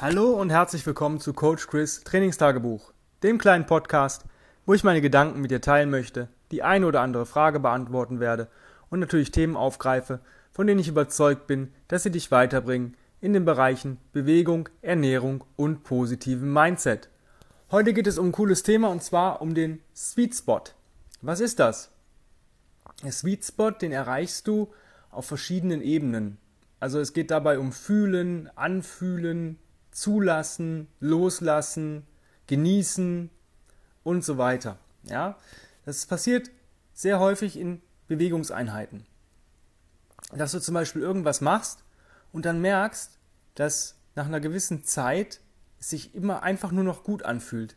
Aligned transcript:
Hallo 0.00 0.30
und 0.30 0.50
herzlich 0.50 0.86
willkommen 0.86 1.18
zu 1.18 1.32
Coach 1.32 1.66
Chris 1.66 2.04
Trainingstagebuch, 2.04 2.92
dem 3.24 3.36
kleinen 3.36 3.66
Podcast, 3.66 4.26
wo 4.64 4.72
ich 4.72 4.84
meine 4.84 5.00
Gedanken 5.00 5.40
mit 5.40 5.50
dir 5.50 5.60
teilen 5.60 5.90
möchte, 5.90 6.28
die 6.52 6.62
eine 6.62 6.86
oder 6.86 7.00
andere 7.00 7.26
Frage 7.26 7.58
beantworten 7.58 8.20
werde 8.20 8.46
und 8.90 9.00
natürlich 9.00 9.32
Themen 9.32 9.56
aufgreife, 9.56 10.20
von 10.52 10.68
denen 10.68 10.78
ich 10.78 10.86
überzeugt 10.86 11.48
bin, 11.48 11.72
dass 11.88 12.04
sie 12.04 12.12
dich 12.12 12.30
weiterbringen 12.30 12.96
in 13.20 13.32
den 13.32 13.44
Bereichen 13.44 13.98
Bewegung, 14.12 14.68
Ernährung 14.82 15.42
und 15.56 15.82
positivem 15.82 16.52
Mindset. 16.52 17.08
Heute 17.72 17.92
geht 17.92 18.06
es 18.06 18.18
um 18.18 18.28
ein 18.28 18.32
cooles 18.32 18.62
Thema 18.62 18.90
und 18.90 19.02
zwar 19.02 19.42
um 19.42 19.52
den 19.52 19.80
Sweet 19.96 20.32
Spot. 20.32 20.62
Was 21.22 21.40
ist 21.40 21.58
das? 21.58 21.90
Der 23.02 23.10
Sweet 23.10 23.44
Spot, 23.44 23.72
den 23.72 23.90
erreichst 23.90 24.46
du 24.46 24.72
auf 25.10 25.26
verschiedenen 25.26 25.82
Ebenen. 25.82 26.38
Also 26.78 27.00
es 27.00 27.14
geht 27.14 27.32
dabei 27.32 27.58
um 27.58 27.72
Fühlen, 27.72 28.48
Anfühlen, 28.54 29.58
Zulassen, 30.00 30.88
Loslassen, 31.00 32.06
Genießen 32.46 33.30
und 34.04 34.24
so 34.24 34.38
weiter. 34.38 34.78
Ja, 35.02 35.36
das 35.84 36.06
passiert 36.06 36.50
sehr 36.92 37.18
häufig 37.18 37.58
in 37.58 37.82
Bewegungseinheiten. 38.06 39.06
Dass 40.32 40.52
du 40.52 40.60
zum 40.60 40.74
Beispiel 40.74 41.02
irgendwas 41.02 41.40
machst 41.40 41.84
und 42.32 42.44
dann 42.44 42.60
merkst, 42.60 43.18
dass 43.54 43.96
nach 44.14 44.26
einer 44.26 44.40
gewissen 44.40 44.84
Zeit 44.84 45.40
es 45.80 45.90
sich 45.90 46.14
immer 46.14 46.42
einfach 46.42 46.72
nur 46.72 46.84
noch 46.84 47.02
gut 47.04 47.22
anfühlt. 47.22 47.76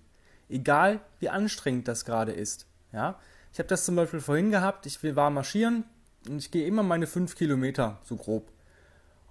Egal 0.49 0.99
wie 1.19 1.29
anstrengend 1.29 1.87
das 1.87 2.05
gerade 2.05 2.33
ist. 2.33 2.67
Ja? 2.91 3.19
Ich 3.53 3.59
habe 3.59 3.67
das 3.67 3.85
zum 3.85 3.95
Beispiel 3.95 4.21
vorhin 4.21 4.51
gehabt, 4.51 4.85
ich 4.85 5.03
war 5.15 5.29
marschieren 5.29 5.85
und 6.27 6.37
ich 6.37 6.51
gehe 6.51 6.67
immer 6.67 6.83
meine 6.83 7.07
fünf 7.07 7.35
Kilometer, 7.35 7.99
so 8.03 8.15
grob. 8.15 8.51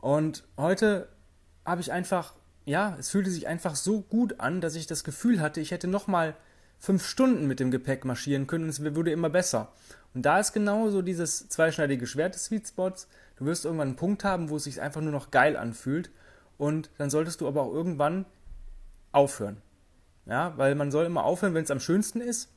Und 0.00 0.44
heute 0.56 1.08
habe 1.64 1.80
ich 1.80 1.92
einfach, 1.92 2.34
ja, 2.64 2.96
es 2.98 3.10
fühlte 3.10 3.30
sich 3.30 3.46
einfach 3.46 3.74
so 3.74 4.00
gut 4.00 4.40
an, 4.40 4.60
dass 4.60 4.74
ich 4.74 4.86
das 4.86 5.04
Gefühl 5.04 5.40
hatte, 5.40 5.60
ich 5.60 5.70
hätte 5.70 5.88
nochmal 5.88 6.34
fünf 6.78 7.06
Stunden 7.06 7.46
mit 7.46 7.60
dem 7.60 7.70
Gepäck 7.70 8.04
marschieren 8.04 8.46
können 8.46 8.64
und 8.64 8.70
es 8.70 8.82
wurde 8.82 9.12
immer 9.12 9.30
besser. 9.30 9.72
Und 10.14 10.22
da 10.22 10.40
ist 10.40 10.52
genau 10.52 10.90
so 10.90 11.02
dieses 11.02 11.48
zweischneidige 11.48 12.06
Schwert 12.06 12.34
des 12.34 12.46
Sweet 12.46 12.68
Spots. 12.68 13.06
Du 13.36 13.44
wirst 13.44 13.64
irgendwann 13.64 13.88
einen 13.88 13.96
Punkt 13.96 14.24
haben, 14.24 14.50
wo 14.50 14.56
es 14.56 14.64
sich 14.64 14.80
einfach 14.80 15.00
nur 15.00 15.12
noch 15.12 15.30
geil 15.30 15.56
anfühlt. 15.56 16.10
Und 16.58 16.90
dann 16.98 17.10
solltest 17.10 17.40
du 17.40 17.48
aber 17.48 17.62
auch 17.62 17.72
irgendwann 17.72 18.26
aufhören. 19.12 19.58
Ja, 20.26 20.56
weil 20.56 20.74
man 20.74 20.90
soll 20.90 21.06
immer 21.06 21.24
aufhören, 21.24 21.54
wenn 21.54 21.64
es 21.64 21.70
am 21.70 21.80
schönsten 21.80 22.20
ist. 22.20 22.50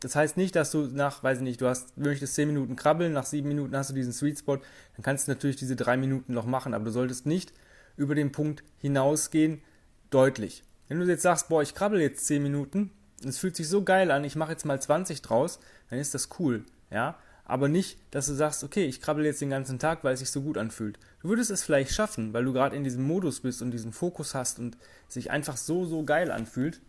Das 0.00 0.16
heißt 0.16 0.36
nicht, 0.36 0.54
dass 0.54 0.70
du 0.70 0.82
nach, 0.88 1.22
weiß 1.22 1.38
ich 1.38 1.44
nicht, 1.44 1.60
du 1.60 1.66
hast, 1.66 1.96
möchtest 1.96 2.34
10 2.34 2.48
Minuten 2.48 2.76
krabbeln, 2.76 3.12
nach 3.12 3.24
7 3.24 3.46
Minuten 3.46 3.74
hast 3.76 3.90
du 3.90 3.94
diesen 3.94 4.12
Sweet 4.12 4.38
Spot, 4.38 4.56
dann 4.56 5.02
kannst 5.02 5.26
du 5.26 5.32
natürlich 5.32 5.56
diese 5.56 5.76
3 5.76 5.96
Minuten 5.96 6.34
noch 6.34 6.44
machen, 6.44 6.74
aber 6.74 6.84
du 6.84 6.90
solltest 6.90 7.24
nicht 7.24 7.54
über 7.96 8.14
den 8.14 8.32
Punkt 8.32 8.64
hinausgehen, 8.78 9.62
deutlich. 10.10 10.62
Wenn 10.88 11.00
du 11.00 11.06
jetzt 11.06 11.22
sagst, 11.22 11.48
boah, 11.48 11.62
ich 11.62 11.74
krabbel 11.74 12.00
jetzt 12.00 12.26
10 12.26 12.42
Minuten, 12.42 12.90
es 13.24 13.38
fühlt 13.38 13.56
sich 13.56 13.68
so 13.68 13.82
geil 13.82 14.10
an, 14.10 14.24
ich 14.24 14.36
mache 14.36 14.52
jetzt 14.52 14.64
mal 14.64 14.80
20 14.80 15.22
draus, 15.22 15.58
dann 15.90 15.98
ist 15.98 16.14
das 16.14 16.28
cool, 16.38 16.64
ja. 16.90 17.16
Aber 17.46 17.68
nicht, 17.68 17.98
dass 18.10 18.26
du 18.26 18.32
sagst, 18.32 18.64
okay, 18.64 18.86
ich 18.86 19.02
krabbel 19.02 19.24
jetzt 19.26 19.42
den 19.42 19.50
ganzen 19.50 19.78
Tag, 19.78 20.02
weil 20.02 20.14
es 20.14 20.20
sich 20.20 20.30
so 20.30 20.40
gut 20.40 20.56
anfühlt. 20.56 20.98
Du 21.20 21.28
würdest 21.28 21.50
es 21.50 21.62
vielleicht 21.62 21.92
schaffen, 21.92 22.32
weil 22.32 22.44
du 22.44 22.54
gerade 22.54 22.74
in 22.74 22.84
diesem 22.84 23.04
Modus 23.04 23.40
bist 23.40 23.60
und 23.60 23.70
diesen 23.70 23.92
Fokus 23.92 24.34
hast 24.34 24.58
und 24.58 24.78
sich 25.08 25.30
einfach 25.30 25.58
so, 25.58 25.84
so 25.84 26.04
geil 26.04 26.30
anfühlt. 26.30 26.80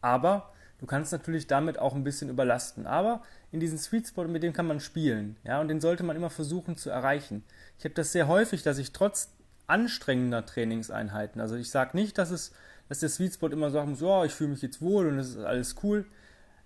Aber 0.00 0.52
du 0.78 0.86
kannst 0.86 1.12
natürlich 1.12 1.46
damit 1.46 1.78
auch 1.78 1.94
ein 1.94 2.02
bisschen 2.02 2.28
überlasten. 2.28 2.88
Aber 2.88 3.22
in 3.52 3.60
diesem 3.60 3.78
Sweet 3.78 4.08
Spot, 4.08 4.24
mit 4.24 4.42
dem 4.42 4.52
kann 4.52 4.66
man 4.66 4.80
spielen, 4.80 5.36
ja, 5.44 5.60
und 5.60 5.68
den 5.68 5.80
sollte 5.80 6.02
man 6.02 6.16
immer 6.16 6.30
versuchen 6.30 6.76
zu 6.76 6.90
erreichen. 6.90 7.44
Ich 7.78 7.84
habe 7.84 7.94
das 7.94 8.10
sehr 8.10 8.26
häufig, 8.26 8.64
dass 8.64 8.78
ich 8.78 8.92
trotz 8.92 9.30
anstrengender 9.66 10.46
Trainingseinheiten, 10.46 11.40
also 11.40 11.56
ich 11.56 11.70
sage 11.70 11.96
nicht, 11.96 12.18
dass 12.18 12.30
es 12.30 12.52
dass 12.88 13.00
der 13.00 13.08
Sweet 13.08 13.34
Spot 13.34 13.48
immer 13.48 13.70
sagen 13.70 13.90
muss, 13.90 14.02
oh, 14.02 14.24
ich 14.24 14.32
fühle 14.32 14.50
mich 14.50 14.62
jetzt 14.62 14.80
wohl 14.80 15.08
und 15.08 15.18
es 15.18 15.30
ist 15.30 15.44
alles 15.44 15.76
cool. 15.82 16.06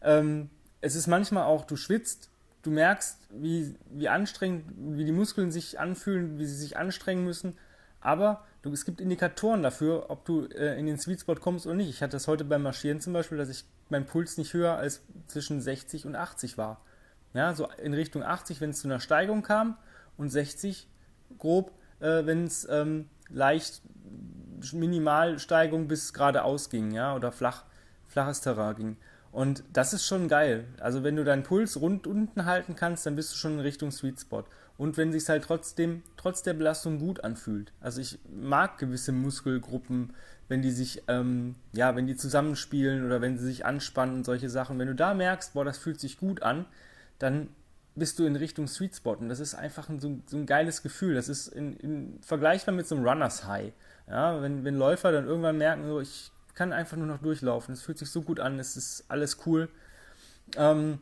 Ähm, 0.02 0.50
es 0.80 0.94
ist 0.94 1.06
manchmal 1.06 1.44
auch, 1.44 1.64
du 1.64 1.76
schwitzt, 1.76 2.30
du 2.62 2.70
merkst, 2.70 3.18
wie, 3.30 3.74
wie 3.90 4.08
anstrengend, 4.08 4.64
wie 4.76 5.04
die 5.04 5.12
Muskeln 5.12 5.50
sich 5.50 5.78
anfühlen, 5.78 6.38
wie 6.38 6.46
sie 6.46 6.56
sich 6.56 6.76
anstrengen 6.76 7.24
müssen, 7.24 7.56
aber 8.00 8.44
du, 8.62 8.72
es 8.72 8.84
gibt 8.84 9.00
Indikatoren 9.00 9.62
dafür, 9.62 10.06
ob 10.08 10.24
du 10.24 10.46
äh, 10.46 10.78
in 10.78 10.86
den 10.86 10.98
Sweet 10.98 11.20
Spot 11.20 11.34
kommst 11.34 11.66
oder 11.66 11.76
nicht. 11.76 11.90
Ich 11.90 12.02
hatte 12.02 12.12
das 12.12 12.28
heute 12.28 12.44
beim 12.44 12.62
Marschieren 12.62 13.00
zum 13.00 13.12
Beispiel, 13.12 13.38
dass 13.38 13.48
ich 13.48 13.64
mein 13.88 14.06
Puls 14.06 14.38
nicht 14.38 14.54
höher 14.54 14.76
als 14.76 15.02
zwischen 15.26 15.60
60 15.60 16.06
und 16.06 16.16
80 16.16 16.56
war. 16.56 16.80
Ja, 17.34 17.54
so 17.54 17.68
in 17.82 17.94
Richtung 17.94 18.22
80, 18.22 18.60
wenn 18.60 18.70
es 18.70 18.80
zu 18.80 18.88
einer 18.88 19.00
Steigung 19.00 19.42
kam 19.42 19.76
und 20.16 20.30
60 20.30 20.88
grob, 21.38 21.72
äh, 22.00 22.26
wenn 22.26 22.44
es 22.44 22.66
ähm, 22.70 23.08
leicht 23.28 23.82
Minimalsteigung 24.72 25.88
bis 25.88 26.12
geradeaus 26.12 26.70
ging, 26.70 26.90
ja, 26.92 27.14
oder 27.14 27.32
flach, 27.32 27.64
flaches 28.06 28.40
Terrain 28.40 28.76
ging. 28.76 28.96
Und 29.32 29.62
das 29.72 29.92
ist 29.92 30.06
schon 30.06 30.28
geil. 30.28 30.64
Also 30.80 31.04
wenn 31.04 31.16
du 31.16 31.24
deinen 31.24 31.44
Puls 31.44 31.80
rund 31.80 32.06
unten 32.06 32.46
halten 32.46 32.74
kannst, 32.74 33.06
dann 33.06 33.14
bist 33.16 33.32
du 33.32 33.36
schon 33.36 33.54
in 33.54 33.60
Richtung 33.60 33.92
Sweet 33.92 34.20
Spot. 34.20 34.44
Und 34.76 34.96
wenn 34.96 35.12
sich 35.12 35.28
halt 35.28 35.44
trotzdem, 35.44 36.02
trotz 36.16 36.42
der 36.42 36.54
Belastung 36.54 36.98
gut 36.98 37.22
anfühlt. 37.22 37.72
Also 37.80 38.00
ich 38.00 38.18
mag 38.28 38.78
gewisse 38.78 39.12
Muskelgruppen, 39.12 40.14
wenn 40.48 40.62
die 40.62 40.72
sich, 40.72 41.02
ähm, 41.06 41.54
ja, 41.72 41.94
wenn 41.94 42.06
die 42.06 42.16
zusammenspielen 42.16 43.06
oder 43.06 43.20
wenn 43.20 43.38
sie 43.38 43.44
sich 43.44 43.64
anspannen 43.64 44.16
und 44.16 44.24
solche 44.24 44.50
Sachen. 44.50 44.78
Wenn 44.78 44.88
du 44.88 44.94
da 44.94 45.14
merkst, 45.14 45.54
boah, 45.54 45.64
das 45.64 45.78
fühlt 45.78 46.00
sich 46.00 46.18
gut 46.18 46.42
an, 46.42 46.66
dann 47.18 47.50
bist 47.94 48.18
du 48.18 48.24
in 48.24 48.36
Richtung 48.36 48.66
Sweet 48.66 48.96
Spot. 48.96 49.14
Und 49.14 49.28
das 49.28 49.40
ist 49.40 49.54
einfach 49.54 49.88
ein, 49.88 49.98
so, 49.98 50.20
so, 50.26 50.36
ein 50.36 50.46
geiles 50.46 50.82
Gefühl. 50.82 51.14
Das 51.14 51.28
ist 51.28 51.48
in, 51.48 51.76
in, 51.76 52.18
vergleichbar 52.22 52.74
mit 52.74 52.86
so 52.86 52.94
einem 52.94 53.06
Runners 53.06 53.44
High. 53.44 53.72
Ja, 54.08 54.40
wenn, 54.42 54.64
wenn 54.64 54.76
Läufer 54.76 55.12
dann 55.12 55.26
irgendwann 55.26 55.58
merken, 55.58 55.86
so, 55.86 56.00
ich 56.00 56.30
kann 56.54 56.72
einfach 56.72 56.96
nur 56.96 57.06
noch 57.06 57.18
durchlaufen. 57.18 57.74
Es 57.74 57.82
fühlt 57.82 57.98
sich 57.98 58.10
so 58.10 58.22
gut 58.22 58.40
an, 58.40 58.58
es 58.58 58.76
ist 58.76 59.04
alles 59.08 59.38
cool. 59.46 59.68
Ähm, 60.56 60.98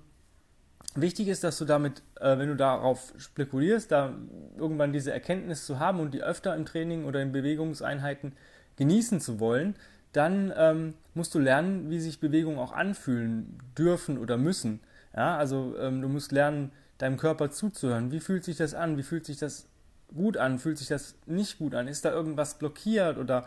wichtig 0.95 1.29
ist, 1.29 1.45
dass 1.45 1.59
du 1.59 1.65
damit, 1.65 2.03
äh, 2.21 2.39
wenn 2.39 2.49
du 2.49 2.57
darauf 2.57 3.13
spekulierst, 3.17 3.91
da 3.91 4.15
irgendwann 4.57 4.93
diese 4.93 5.13
Erkenntnis 5.13 5.67
zu 5.67 5.79
haben 5.79 6.01
und 6.01 6.13
die 6.13 6.23
öfter 6.23 6.55
im 6.55 6.67
Training 6.67 7.05
oder 7.05 7.21
in 7.21 7.33
Bewegungseinheiten 7.33 8.33
genießen 8.77 9.21
zu 9.21 9.41
wollen, 9.41 9.75
dann 10.13 10.53
ähm, 10.57 10.95
musst 11.15 11.35
du 11.35 11.39
lernen, 11.39 11.91
wie 11.91 12.01
sich 12.01 12.21
Bewegungen 12.21 12.59
auch 12.59 12.73
anfühlen 12.73 13.59
dürfen 13.77 14.19
oder 14.19 14.37
müssen. 14.37 14.81
Ja, 15.17 15.37
also 15.37 15.75
ähm, 15.79 16.03
du 16.03 16.09
musst 16.09 16.33
lernen, 16.33 16.73
deinem 16.99 17.17
Körper 17.17 17.51
zuzuhören. 17.51 18.11
Wie 18.11 18.21
fühlt 18.21 18.45
sich 18.45 18.57
das 18.57 18.75
an? 18.75 18.97
Wie 18.99 19.03
fühlt 19.03 19.25
sich 19.25 19.39
das 19.39 19.69
gut 20.15 20.37
an? 20.37 20.59
Fühlt 20.59 20.79
sich 20.79 20.89
das 20.89 21.15
nicht 21.27 21.59
gut 21.59 21.75
an? 21.75 21.89
Ist 21.89 22.05
da 22.05 22.11
irgendwas 22.11 22.59
blockiert 22.59 23.19
oder 23.19 23.45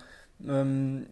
ähm, 0.48 1.08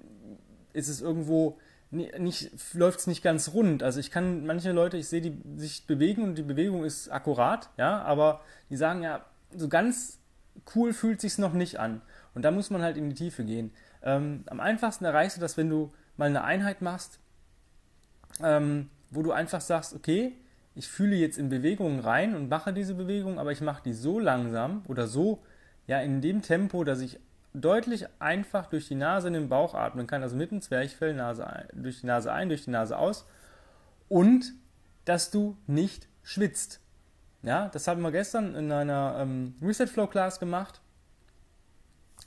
ist 0.73 0.88
es 0.88 1.01
irgendwo 1.01 1.57
nicht, 1.91 2.51
läuft 2.73 2.99
es 2.99 3.07
nicht 3.07 3.23
ganz 3.23 3.53
rund. 3.53 3.83
Also 3.83 3.99
ich 3.99 4.11
kann 4.11 4.45
manche 4.45 4.71
Leute, 4.71 4.97
ich 4.97 5.07
sehe 5.07 5.21
die 5.21 5.41
sich 5.57 5.88
bewegen 5.88 6.23
und 6.23 6.35
die 6.35 6.43
Bewegung 6.43 6.83
ist 6.83 7.09
akkurat, 7.09 7.69
ja, 7.77 8.01
aber 8.03 8.41
die 8.69 8.77
sagen 8.77 9.01
ja, 9.01 9.25
so 9.55 9.67
ganz 9.67 10.19
cool 10.75 10.93
fühlt 10.93 11.19
sich's 11.19 11.39
noch 11.39 11.53
nicht 11.53 11.79
an. 11.79 12.01
Und 12.35 12.43
da 12.43 12.51
muss 12.51 12.69
man 12.69 12.83
halt 12.83 12.95
in 12.95 13.09
die 13.09 13.15
Tiefe 13.15 13.43
gehen. 13.43 13.71
Ähm, 14.03 14.43
am 14.47 14.59
einfachsten 14.59 15.03
erreichst 15.05 15.38
du 15.38 15.41
das, 15.41 15.57
wenn 15.57 15.69
du 15.69 15.91
mal 16.15 16.27
eine 16.27 16.43
Einheit 16.43 16.81
machst, 16.81 17.19
ähm, 18.43 18.89
wo 19.11 19.23
du 19.23 19.31
einfach 19.31 19.61
sagst, 19.61 19.93
okay, 19.93 20.33
ich 20.75 20.87
fühle 20.87 21.15
jetzt 21.15 21.37
in 21.37 21.49
Bewegungen 21.49 21.99
rein 21.99 22.35
und 22.35 22.49
mache 22.49 22.73
diese 22.73 22.93
Bewegung, 22.93 23.39
aber 23.39 23.51
ich 23.51 23.61
mache 23.61 23.83
die 23.83 23.93
so 23.93 24.19
langsam 24.19 24.83
oder 24.87 25.07
so, 25.07 25.43
ja, 25.87 25.99
in 25.99 26.21
dem 26.21 26.41
Tempo, 26.41 26.83
dass 26.83 27.01
ich 27.01 27.19
deutlich 27.53 28.05
einfach 28.19 28.67
durch 28.67 28.87
die 28.87 28.95
Nase 28.95 29.27
in 29.27 29.33
den 29.33 29.49
Bauch 29.49 29.73
atmen 29.73 30.07
kann, 30.07 30.21
also 30.21 30.35
mit 30.35 30.51
dem 30.51 30.61
Zwerchfell, 30.61 31.15
Nase 31.15 31.47
ein, 31.47 31.67
durch 31.73 32.01
die 32.01 32.05
Nase 32.05 32.31
ein, 32.31 32.49
durch 32.49 32.65
die 32.65 32.69
Nase 32.69 32.97
aus 32.97 33.25
und 34.07 34.53
dass 35.05 35.31
du 35.31 35.57
nicht 35.65 36.07
schwitzt. 36.21 36.79
Ja, 37.41 37.69
das 37.69 37.87
haben 37.87 38.01
wir 38.01 38.11
gestern 38.11 38.53
in 38.55 38.71
einer 38.71 39.17
ähm, 39.19 39.55
Reset 39.61 39.87
Flow 39.87 40.07
Class 40.07 40.39
gemacht. 40.39 40.81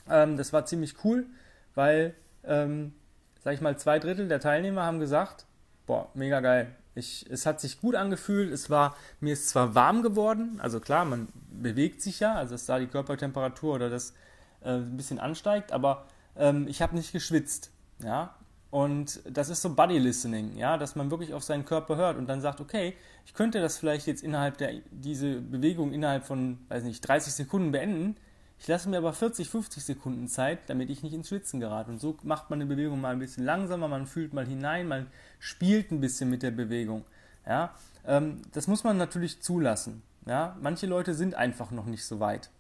Ähm, 0.08 0.36
das 0.36 0.52
war 0.52 0.64
ziemlich 0.64 1.04
cool, 1.04 1.26
weil, 1.74 2.14
ähm, 2.44 2.94
sag 3.40 3.54
ich 3.54 3.60
mal, 3.60 3.78
zwei 3.78 3.98
Drittel 3.98 4.26
der 4.26 4.40
Teilnehmer 4.40 4.82
haben 4.82 4.98
gesagt, 4.98 5.46
boah, 5.86 6.08
mega 6.14 6.40
geil. 6.40 6.74
Ich, 6.94 7.26
es 7.30 7.46
hat 7.46 7.60
sich 7.60 7.80
gut 7.80 7.94
angefühlt. 7.94 8.52
Es 8.52 8.68
war, 8.68 8.96
mir 9.20 9.32
ist 9.32 9.48
zwar 9.48 9.74
warm 9.74 10.02
geworden, 10.02 10.60
also 10.60 10.80
klar, 10.80 11.04
man 11.04 11.28
bewegt 11.50 12.02
sich 12.02 12.20
ja, 12.20 12.34
also 12.34 12.54
dass 12.54 12.66
da 12.66 12.78
die 12.78 12.86
Körpertemperatur 12.86 13.74
oder 13.74 13.90
das 13.90 14.14
äh, 14.62 14.72
ein 14.72 14.96
bisschen 14.96 15.18
ansteigt, 15.18 15.72
aber 15.72 16.06
ähm, 16.36 16.66
ich 16.68 16.82
habe 16.82 16.94
nicht 16.94 17.12
geschwitzt. 17.12 17.70
Ja, 18.02 18.34
und 18.72 19.20
das 19.28 19.50
ist 19.50 19.60
so 19.60 19.74
Body 19.74 19.98
Listening, 19.98 20.56
ja, 20.56 20.78
dass 20.78 20.96
man 20.96 21.10
wirklich 21.10 21.34
auf 21.34 21.44
seinen 21.44 21.66
Körper 21.66 21.96
hört 21.96 22.16
und 22.16 22.26
dann 22.26 22.40
sagt, 22.40 22.58
okay, 22.58 22.94
ich 23.26 23.34
könnte 23.34 23.60
das 23.60 23.76
vielleicht 23.76 24.06
jetzt 24.06 24.22
innerhalb 24.22 24.56
der, 24.56 24.80
diese 24.90 25.42
Bewegung 25.42 25.92
innerhalb 25.92 26.24
von, 26.24 26.58
weiß 26.68 26.84
nicht, 26.84 27.06
30 27.06 27.34
Sekunden 27.34 27.70
beenden. 27.70 28.16
Ich 28.62 28.68
lasse 28.68 28.88
mir 28.88 28.98
aber 28.98 29.12
40, 29.12 29.50
50 29.50 29.84
Sekunden 29.84 30.28
Zeit, 30.28 30.60
damit 30.68 30.88
ich 30.88 31.02
nicht 31.02 31.14
ins 31.14 31.30
Schwitzen 31.30 31.58
gerate. 31.58 31.90
Und 31.90 32.00
so 32.00 32.16
macht 32.22 32.48
man 32.48 32.60
die 32.60 32.64
Bewegung 32.64 33.00
mal 33.00 33.12
ein 33.12 33.18
bisschen 33.18 33.44
langsamer, 33.44 33.88
man 33.88 34.06
fühlt 34.06 34.32
mal 34.34 34.46
hinein, 34.46 34.86
man 34.86 35.08
spielt 35.40 35.90
ein 35.90 36.00
bisschen 36.00 36.30
mit 36.30 36.44
der 36.44 36.52
Bewegung. 36.52 37.04
Ja, 37.44 37.74
ähm, 38.06 38.40
das 38.52 38.68
muss 38.68 38.84
man 38.84 38.98
natürlich 38.98 39.42
zulassen. 39.42 40.04
Ja, 40.26 40.56
manche 40.60 40.86
Leute 40.86 41.14
sind 41.14 41.34
einfach 41.34 41.72
noch 41.72 41.86
nicht 41.86 42.04
so 42.04 42.20
weit. 42.20 42.50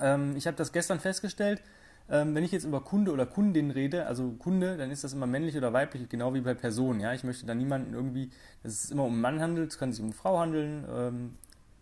Ähm, 0.00 0.34
ich 0.36 0.46
habe 0.46 0.56
das 0.56 0.72
gestern 0.72 1.00
festgestellt. 1.00 1.60
Ähm, 2.08 2.34
wenn 2.34 2.42
ich 2.42 2.52
jetzt 2.52 2.64
über 2.64 2.80
Kunde 2.80 3.12
oder 3.12 3.26
Kundin 3.26 3.70
rede, 3.70 4.06
also 4.06 4.30
Kunde, 4.38 4.78
dann 4.78 4.90
ist 4.90 5.04
das 5.04 5.12
immer 5.12 5.26
männlich 5.26 5.54
oder 5.54 5.74
weiblich, 5.74 6.08
genau 6.08 6.32
wie 6.32 6.40
bei 6.40 6.54
Personen. 6.54 7.00
Ja? 7.00 7.12
Ich 7.12 7.24
möchte 7.24 7.44
da 7.44 7.54
niemanden 7.54 7.92
irgendwie, 7.92 8.30
dass 8.62 8.84
es 8.84 8.90
immer 8.90 9.04
um 9.04 9.20
Mann 9.20 9.42
handelt, 9.42 9.70
es 9.70 9.78
kann 9.78 9.92
sich 9.92 10.00
um 10.00 10.06
eine 10.06 10.14
Frau 10.14 10.38
handeln. 10.38 10.86
Ähm, 10.90 11.34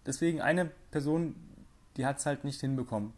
deswegen 0.05 0.41
eine 0.41 0.69
Person, 0.91 1.37
die 1.97 2.07
hat 2.07 2.19
es 2.19 2.27
halt 2.27 2.45
nicht 2.45 2.61
hinbekommen. 2.61 3.13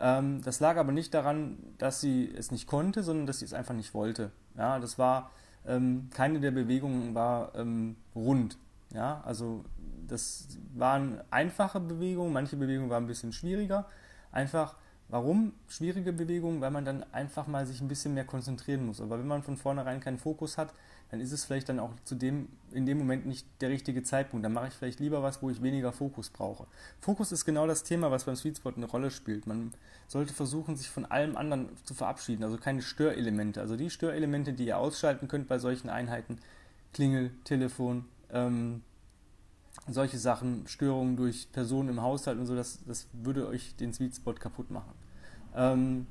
Ähm, 0.00 0.42
das 0.42 0.60
lag 0.60 0.76
aber 0.76 0.92
nicht 0.92 1.14
daran, 1.14 1.58
dass 1.78 2.00
sie 2.00 2.32
es 2.36 2.50
nicht 2.50 2.66
konnte, 2.66 3.02
sondern 3.02 3.26
dass 3.26 3.38
sie 3.38 3.44
es 3.44 3.54
einfach 3.54 3.74
nicht 3.74 3.94
wollte. 3.94 4.32
Ja, 4.56 4.78
das 4.78 4.98
war, 4.98 5.30
ähm, 5.66 6.08
keine 6.12 6.40
der 6.40 6.50
Bewegungen 6.50 7.14
war 7.14 7.54
ähm, 7.54 7.96
rund. 8.14 8.58
Ja, 8.92 9.22
also 9.24 9.64
das 10.06 10.48
waren 10.74 11.20
einfache 11.30 11.80
Bewegungen, 11.80 12.32
manche 12.32 12.56
Bewegungen 12.56 12.90
waren 12.90 13.04
ein 13.04 13.08
bisschen 13.08 13.32
schwieriger. 13.32 13.86
Einfach, 14.30 14.76
warum 15.08 15.52
schwierige 15.68 16.12
Bewegungen? 16.12 16.60
Weil 16.60 16.70
man 16.70 16.84
dann 16.84 17.04
einfach 17.12 17.46
mal 17.46 17.66
sich 17.66 17.80
ein 17.80 17.88
bisschen 17.88 18.14
mehr 18.14 18.24
konzentrieren 18.24 18.86
muss. 18.86 19.00
Aber 19.00 19.18
wenn 19.18 19.26
man 19.26 19.42
von 19.42 19.56
vornherein 19.56 20.00
keinen 20.00 20.18
Fokus 20.18 20.58
hat, 20.58 20.72
dann 21.10 21.20
ist 21.20 21.32
es 21.32 21.44
vielleicht 21.44 21.68
dann 21.68 21.78
auch 21.78 21.92
zu 22.04 22.14
dem, 22.14 22.48
in 22.72 22.86
dem 22.86 22.98
Moment 22.98 23.26
nicht 23.26 23.46
der 23.60 23.68
richtige 23.68 24.02
Zeitpunkt. 24.02 24.44
Dann 24.44 24.52
mache 24.52 24.68
ich 24.68 24.74
vielleicht 24.74 25.00
lieber 25.00 25.22
was, 25.22 25.42
wo 25.42 25.50
ich 25.50 25.62
weniger 25.62 25.92
Fokus 25.92 26.30
brauche. 26.30 26.66
Fokus 27.00 27.30
ist 27.30 27.44
genau 27.44 27.66
das 27.66 27.84
Thema, 27.84 28.10
was 28.10 28.24
beim 28.24 28.36
Sweet 28.36 28.56
Spot 28.56 28.72
eine 28.74 28.86
Rolle 28.86 29.10
spielt. 29.10 29.46
Man 29.46 29.72
sollte 30.08 30.32
versuchen, 30.32 30.76
sich 30.76 30.88
von 30.88 31.04
allem 31.04 31.36
anderen 31.36 31.68
zu 31.84 31.94
verabschieden. 31.94 32.42
Also 32.42 32.56
keine 32.56 32.82
Störelemente. 32.82 33.60
Also 33.60 33.76
die 33.76 33.90
Störelemente, 33.90 34.52
die 34.52 34.66
ihr 34.66 34.78
ausschalten 34.78 35.28
könnt 35.28 35.46
bei 35.46 35.58
solchen 35.58 35.88
Einheiten, 35.88 36.38
Klingel, 36.92 37.30
Telefon, 37.44 38.06
ähm, 38.32 38.82
solche 39.88 40.18
Sachen, 40.18 40.66
Störungen 40.66 41.16
durch 41.16 41.50
Personen 41.52 41.90
im 41.90 42.02
Haushalt 42.02 42.38
und 42.38 42.46
so, 42.46 42.54
das, 42.54 42.84
das 42.86 43.06
würde 43.12 43.46
euch 43.46 43.76
den 43.76 43.92
Sweet 43.92 44.16
Spot 44.16 44.32
kaputt 44.32 44.70
machen. 44.70 44.92
Ähm, 45.54 46.06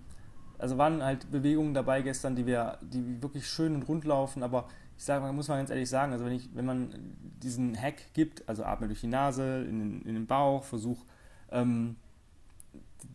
also 0.57 0.77
waren 0.77 1.03
halt 1.03 1.29
Bewegungen 1.31 1.73
dabei 1.73 2.01
gestern, 2.01 2.35
die 2.35 2.45
wir, 2.45 2.77
die 2.81 3.21
wirklich 3.21 3.47
schön 3.47 3.75
und 3.75 3.83
rund 3.83 4.05
laufen, 4.05 4.43
aber 4.43 4.67
ich 4.97 5.03
sage, 5.03 5.31
muss 5.33 5.47
man 5.47 5.57
ganz 5.57 5.69
ehrlich 5.69 5.89
sagen, 5.89 6.13
also 6.13 6.23
wenn 6.23 6.33
ich, 6.33 6.49
wenn 6.53 6.65
man 6.65 6.93
diesen 7.41 7.75
Hack 7.75 8.13
gibt, 8.13 8.47
also 8.47 8.63
atme 8.63 8.87
durch 8.87 9.01
die 9.01 9.07
Nase, 9.07 9.63
in 9.63 9.79
den, 9.79 10.01
in 10.03 10.13
den 10.13 10.27
Bauch, 10.27 10.63
versuch 10.63 11.03
ähm, 11.51 11.95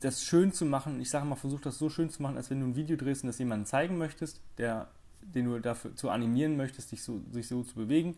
das 0.01 0.25
schön 0.25 0.53
zu 0.53 0.67
machen, 0.67 1.01
ich 1.01 1.09
sage 1.09 1.25
mal, 1.25 1.37
versuch 1.37 1.61
das 1.61 1.79
so 1.79 1.89
schön 1.89 2.11
zu 2.11 2.23
machen, 2.23 2.37
als 2.37 2.51
wenn 2.51 2.61
du 2.61 2.67
ein 2.67 2.77
Video 2.77 2.97
drehst 2.97 3.23
und 3.23 3.29
das 3.29 3.39
jemandem 3.39 3.67
zeigen 3.67 3.97
möchtest, 3.97 4.41
der, 4.59 4.89
den 5.23 5.47
du 5.47 5.59
dafür 5.61 5.95
zu 5.95 6.11
animieren 6.11 6.57
möchtest, 6.57 6.93
dich 6.93 7.03
so, 7.03 7.23
sich 7.31 7.49
so 7.49 7.63
zu 7.63 7.75
bewegen. 7.75 8.17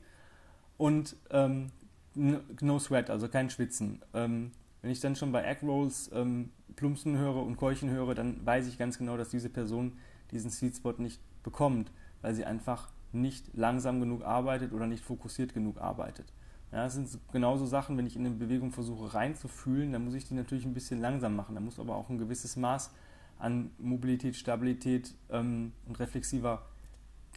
Und 0.76 1.16
ähm, 1.30 1.70
no 2.14 2.78
sweat, 2.78 3.10
also 3.10 3.28
kein 3.28 3.50
Schwitzen. 3.50 4.00
Ähm, 4.14 4.52
wenn 4.82 4.90
ich 4.90 5.00
dann 5.00 5.16
schon 5.16 5.32
bei 5.32 5.44
Egg 5.44 5.64
Rolls 5.64 6.10
ähm, 6.12 6.50
plumpsen 6.76 7.18
höre 7.18 7.36
und 7.36 7.56
keuchen 7.56 7.90
höre, 7.90 8.14
dann 8.14 8.44
weiß 8.44 8.66
ich 8.66 8.78
ganz 8.78 8.98
genau, 8.98 9.16
dass 9.16 9.28
diese 9.28 9.50
Person 9.50 9.92
diesen 10.30 10.50
Sweet 10.50 10.76
Spot 10.76 10.94
nicht 10.98 11.20
bekommt, 11.42 11.90
weil 12.22 12.34
sie 12.34 12.44
einfach 12.44 12.90
nicht 13.12 13.50
langsam 13.54 14.00
genug 14.00 14.24
arbeitet 14.24 14.72
oder 14.72 14.86
nicht 14.86 15.04
fokussiert 15.04 15.52
genug 15.54 15.78
arbeitet. 15.80 16.32
Ja, 16.72 16.84
das 16.84 16.94
sind 16.94 17.08
genauso 17.32 17.66
Sachen, 17.66 17.98
wenn 17.98 18.06
ich 18.06 18.14
in 18.14 18.24
eine 18.24 18.34
Bewegung 18.34 18.70
versuche 18.70 19.12
reinzufühlen, 19.12 19.92
dann 19.92 20.04
muss 20.04 20.14
ich 20.14 20.24
die 20.24 20.34
natürlich 20.34 20.64
ein 20.64 20.74
bisschen 20.74 21.00
langsam 21.00 21.34
machen. 21.34 21.56
Da 21.56 21.60
muss 21.60 21.80
aber 21.80 21.96
auch 21.96 22.08
ein 22.08 22.18
gewisses 22.18 22.56
Maß 22.56 22.92
an 23.38 23.70
Mobilität, 23.78 24.36
Stabilität 24.36 25.14
ähm, 25.30 25.72
und 25.86 25.98
reflexiver 25.98 26.62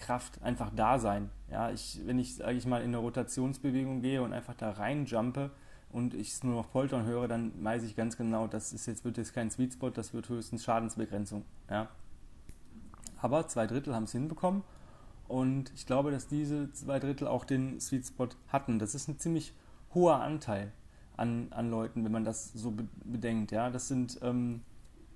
Kraft 0.04 0.42
einfach 0.42 0.70
da 0.76 1.00
sein. 1.00 1.30
Ja, 1.50 1.72
ich, 1.72 2.02
wenn 2.06 2.20
ich, 2.20 2.36
sage 2.36 2.58
ich 2.58 2.66
mal, 2.66 2.80
in 2.82 2.90
eine 2.90 2.98
Rotationsbewegung 2.98 4.02
gehe 4.02 4.22
und 4.22 4.34
einfach 4.34 4.54
da 4.54 4.72
reinjumpe 4.72 5.52
und 5.90 6.14
ich 6.14 6.34
es 6.34 6.44
nur 6.44 6.56
noch 6.56 6.72
poltern 6.72 7.06
höre, 7.06 7.28
dann 7.28 7.52
weiß 7.64 7.84
ich 7.84 7.96
ganz 7.96 8.18
genau, 8.18 8.48
das 8.48 8.74
ist 8.74 8.86
jetzt, 8.86 9.06
wird 9.06 9.18
jetzt 9.18 9.34
kein 9.34 9.50
Sweet 9.50 9.74
Spot, 9.74 9.90
das 9.90 10.14
wird 10.14 10.28
höchstens 10.28 10.64
Schadensbegrenzung. 10.64 11.46
Ja. 11.70 11.88
Aber 13.22 13.48
zwei 13.48 13.66
Drittel 13.66 13.96
haben 13.96 14.04
es 14.04 14.12
hinbekommen 14.12 14.64
und 15.28 15.72
ich 15.74 15.86
glaube, 15.86 16.12
dass 16.12 16.28
diese 16.28 16.72
zwei 16.74 17.00
Drittel 17.00 17.28
auch 17.28 17.46
den 17.46 17.80
Sweet 17.80 18.08
Spot 18.08 18.30
hatten. 18.50 18.80
Das 18.80 18.96
ist 18.96 19.08
ein 19.08 19.18
ziemlich 19.20 19.54
hoher 19.94 20.22
Anteil 20.22 20.74
an, 21.16 21.48
an 21.52 21.70
Leuten, 21.70 22.04
wenn 22.04 22.12
man 22.12 22.26
das 22.26 22.52
so 22.52 22.74
bedenkt. 23.06 23.52
Ja, 23.52 23.70
das 23.70 23.88
sind 23.88 24.20
ähm, 24.22 24.62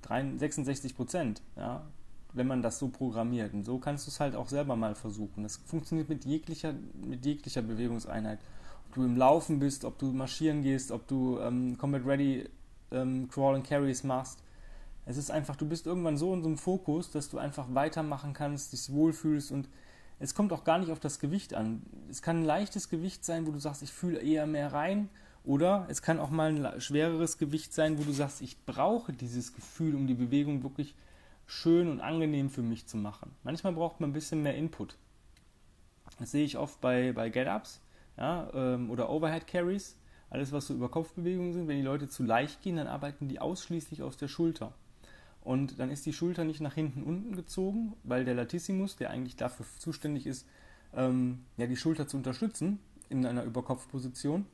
66 0.08 0.96
Prozent. 0.96 1.42
Ja, 1.58 1.84
wenn 2.34 2.48
man 2.48 2.62
das 2.62 2.80
so 2.80 2.90
programmiert. 2.90 3.54
Und 3.54 3.64
so 3.64 3.78
kannst 3.78 4.08
du 4.08 4.12
es 4.12 4.20
halt 4.20 4.36
auch 4.36 4.48
selber 4.48 4.76
mal 4.76 4.96
versuchen. 4.96 5.44
Das 5.44 5.58
funktioniert 5.58 6.10
mit 6.10 6.26
jeglicher, 6.26 6.74
mit 7.02 7.26
jeglicher 7.26 7.62
Bewegungseinheit. 7.62 8.40
Ob 8.88 8.96
du 8.96 9.04
im 9.06 9.18
Laufen 9.18 9.60
bist, 9.60 9.86
ob 9.86 9.98
du 9.98 10.12
marschieren 10.12 10.62
gehst, 10.62 10.92
ob 10.92 11.08
du 11.08 11.40
ähm, 11.40 11.78
Combat 11.78 12.06
Ready 12.06 12.50
ähm, 12.92 13.28
Crawl 13.30 13.56
and 13.56 13.68
Carries 13.68 14.04
machst. 14.04 14.40
Es 15.06 15.18
ist 15.18 15.32
einfach, 15.32 15.56
du 15.56 15.66
bist 15.66 15.88
irgendwann 15.88 16.18
so 16.18 16.34
in 16.34 16.42
so 16.42 16.48
einem 16.48 16.58
Fokus, 16.58 17.12
dass 17.12 17.30
du 17.30 17.38
einfach 17.38 17.68
weitermachen 17.74 18.34
kannst, 18.34 18.74
dich 18.74 18.92
wohlfühlst 18.92 19.52
und 19.52 19.70
es 20.20 20.34
kommt 20.34 20.52
auch 20.52 20.64
gar 20.64 20.80
nicht 20.80 20.92
auf 20.92 21.00
das 21.00 21.20
Gewicht 21.20 21.54
an. 21.54 21.84
Es 22.10 22.22
kann 22.22 22.42
ein 22.42 22.46
leichtes 22.46 22.90
Gewicht 22.90 23.24
sein, 23.24 23.46
wo 23.46 23.52
du 23.52 23.60
sagst, 23.60 23.84
ich 23.84 23.92
fühle 23.92 24.20
eher 24.20 24.48
mehr 24.48 24.74
rein. 24.74 25.10
Oder 25.44 25.86
es 25.90 26.02
kann 26.02 26.20
auch 26.20 26.30
mal 26.30 26.66
ein 26.66 26.82
schwereres 26.82 27.38
Gewicht 27.38 27.74
sein, 27.74 27.98
wo 27.98 28.04
du 28.04 28.12
sagst, 28.12 28.42
ich 28.42 28.66
brauche 28.66 29.14
dieses 29.14 29.54
Gefühl, 29.54 29.96
um 29.96 30.08
die 30.08 30.14
Bewegung 30.14 30.64
wirklich 30.64 30.96
schön 31.48 31.90
und 31.90 32.02
angenehm 32.02 32.50
für 32.50 32.62
mich 32.62 32.86
zu 32.86 32.98
machen. 32.98 33.32
Manchmal 33.44 33.74
braucht 33.74 34.00
man 34.00 34.12
ein 34.12 34.14
bisschen 34.14 34.44
mehr 34.44 34.56
Input. 34.56 34.98
Das 36.20 36.32
sehe 36.32 36.46
ich 36.46 36.58
oft 36.58 36.80
bei, 36.82 37.14
bei 37.14 37.30
Get-Ups 37.30 37.82
ja, 38.18 38.50
ähm, 38.54 38.92
oder 38.92 39.10
Overhead 39.10 39.48
Carries. 39.48 39.98
Alles, 40.30 40.52
was 40.52 40.68
so 40.68 40.74
über 40.74 40.90
Kopfbewegungen 40.90 41.54
sind, 41.54 41.68
wenn 41.68 41.78
die 41.78 41.84
Leute 41.84 42.10
zu 42.10 42.24
leicht 42.24 42.62
gehen, 42.62 42.76
dann 42.76 42.88
arbeiten 42.88 43.30
die 43.30 43.40
ausschließlich 43.40 44.04
aus 44.04 44.18
der 44.18 44.28
Schulter. 44.28 44.74
Und 45.42 45.80
dann 45.80 45.90
ist 45.90 46.06
die 46.06 46.12
Schulter 46.12 46.44
nicht 46.44 46.60
nach 46.60 46.74
hinten 46.74 47.04
unten 47.04 47.34
gezogen, 47.34 47.94
weil 48.04 48.26
der 48.26 48.36
Latissimus, 48.36 48.98
der 48.98 49.10
eigentlich 49.10 49.38
dafür 49.38 49.66
zuständig 49.80 50.28
ist, 50.28 50.46
ähm, 50.94 51.46
ja, 51.56 51.68
die 51.68 51.78
Schulter 51.78 52.08
zu 52.08 52.18
unterstützen 52.18 52.80
in 53.08 53.26
einer 53.26 53.46
Überkopfposition, 53.46 54.46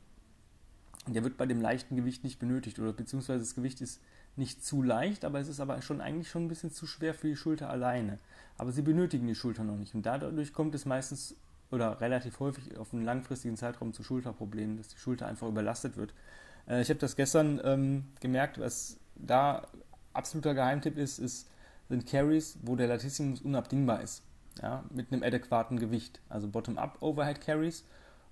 der 1.07 1.23
wird 1.23 1.37
bei 1.37 1.47
dem 1.47 1.61
leichten 1.61 1.95
Gewicht 1.95 2.23
nicht 2.23 2.39
benötigt 2.39 2.77
oder 2.77 2.93
beziehungsweise 2.93 3.39
das 3.39 3.55
Gewicht 3.55 3.81
ist 3.81 4.01
nicht 4.35 4.63
zu 4.63 4.81
leicht, 4.81 5.25
aber 5.25 5.39
es 5.39 5.47
ist 5.47 5.59
aber 5.59 5.81
schon 5.81 6.01
eigentlich 6.01 6.29
schon 6.29 6.45
ein 6.45 6.47
bisschen 6.47 6.71
zu 6.71 6.87
schwer 6.87 7.13
für 7.13 7.27
die 7.27 7.35
Schulter 7.35 7.69
alleine. 7.69 8.17
Aber 8.57 8.71
sie 8.71 8.81
benötigen 8.81 9.27
die 9.27 9.35
Schulter 9.35 9.63
noch 9.63 9.77
nicht 9.77 9.95
und 9.95 10.05
dadurch 10.05 10.53
kommt 10.53 10.75
es 10.75 10.85
meistens 10.85 11.35
oder 11.71 11.99
relativ 12.01 12.39
häufig 12.39 12.77
auf 12.77 12.93
einen 12.93 13.03
langfristigen 13.03 13.57
Zeitraum 13.57 13.93
zu 13.93 14.03
Schulterproblemen, 14.03 14.77
dass 14.77 14.89
die 14.89 14.97
Schulter 14.97 15.27
einfach 15.27 15.47
überlastet 15.47 15.97
wird. 15.97 16.13
Äh, 16.67 16.81
ich 16.81 16.89
habe 16.89 16.99
das 16.99 17.15
gestern 17.15 17.59
ähm, 17.63 18.05
gemerkt, 18.19 18.59
was 18.59 18.99
da 19.15 19.67
absoluter 20.13 20.53
Geheimtipp 20.53 20.97
ist, 20.97 21.19
ist, 21.19 21.49
sind 21.89 22.07
Carries, 22.07 22.57
wo 22.61 22.75
der 22.75 22.87
Latissimus 22.87 23.41
unabdingbar 23.41 24.01
ist, 24.01 24.23
ja, 24.61 24.83
mit 24.89 25.11
einem 25.11 25.23
adäquaten 25.23 25.79
Gewicht. 25.79 26.21
Also 26.29 26.47
Bottom-up 26.47 27.01
Overhead 27.01 27.41
Carries 27.41 27.83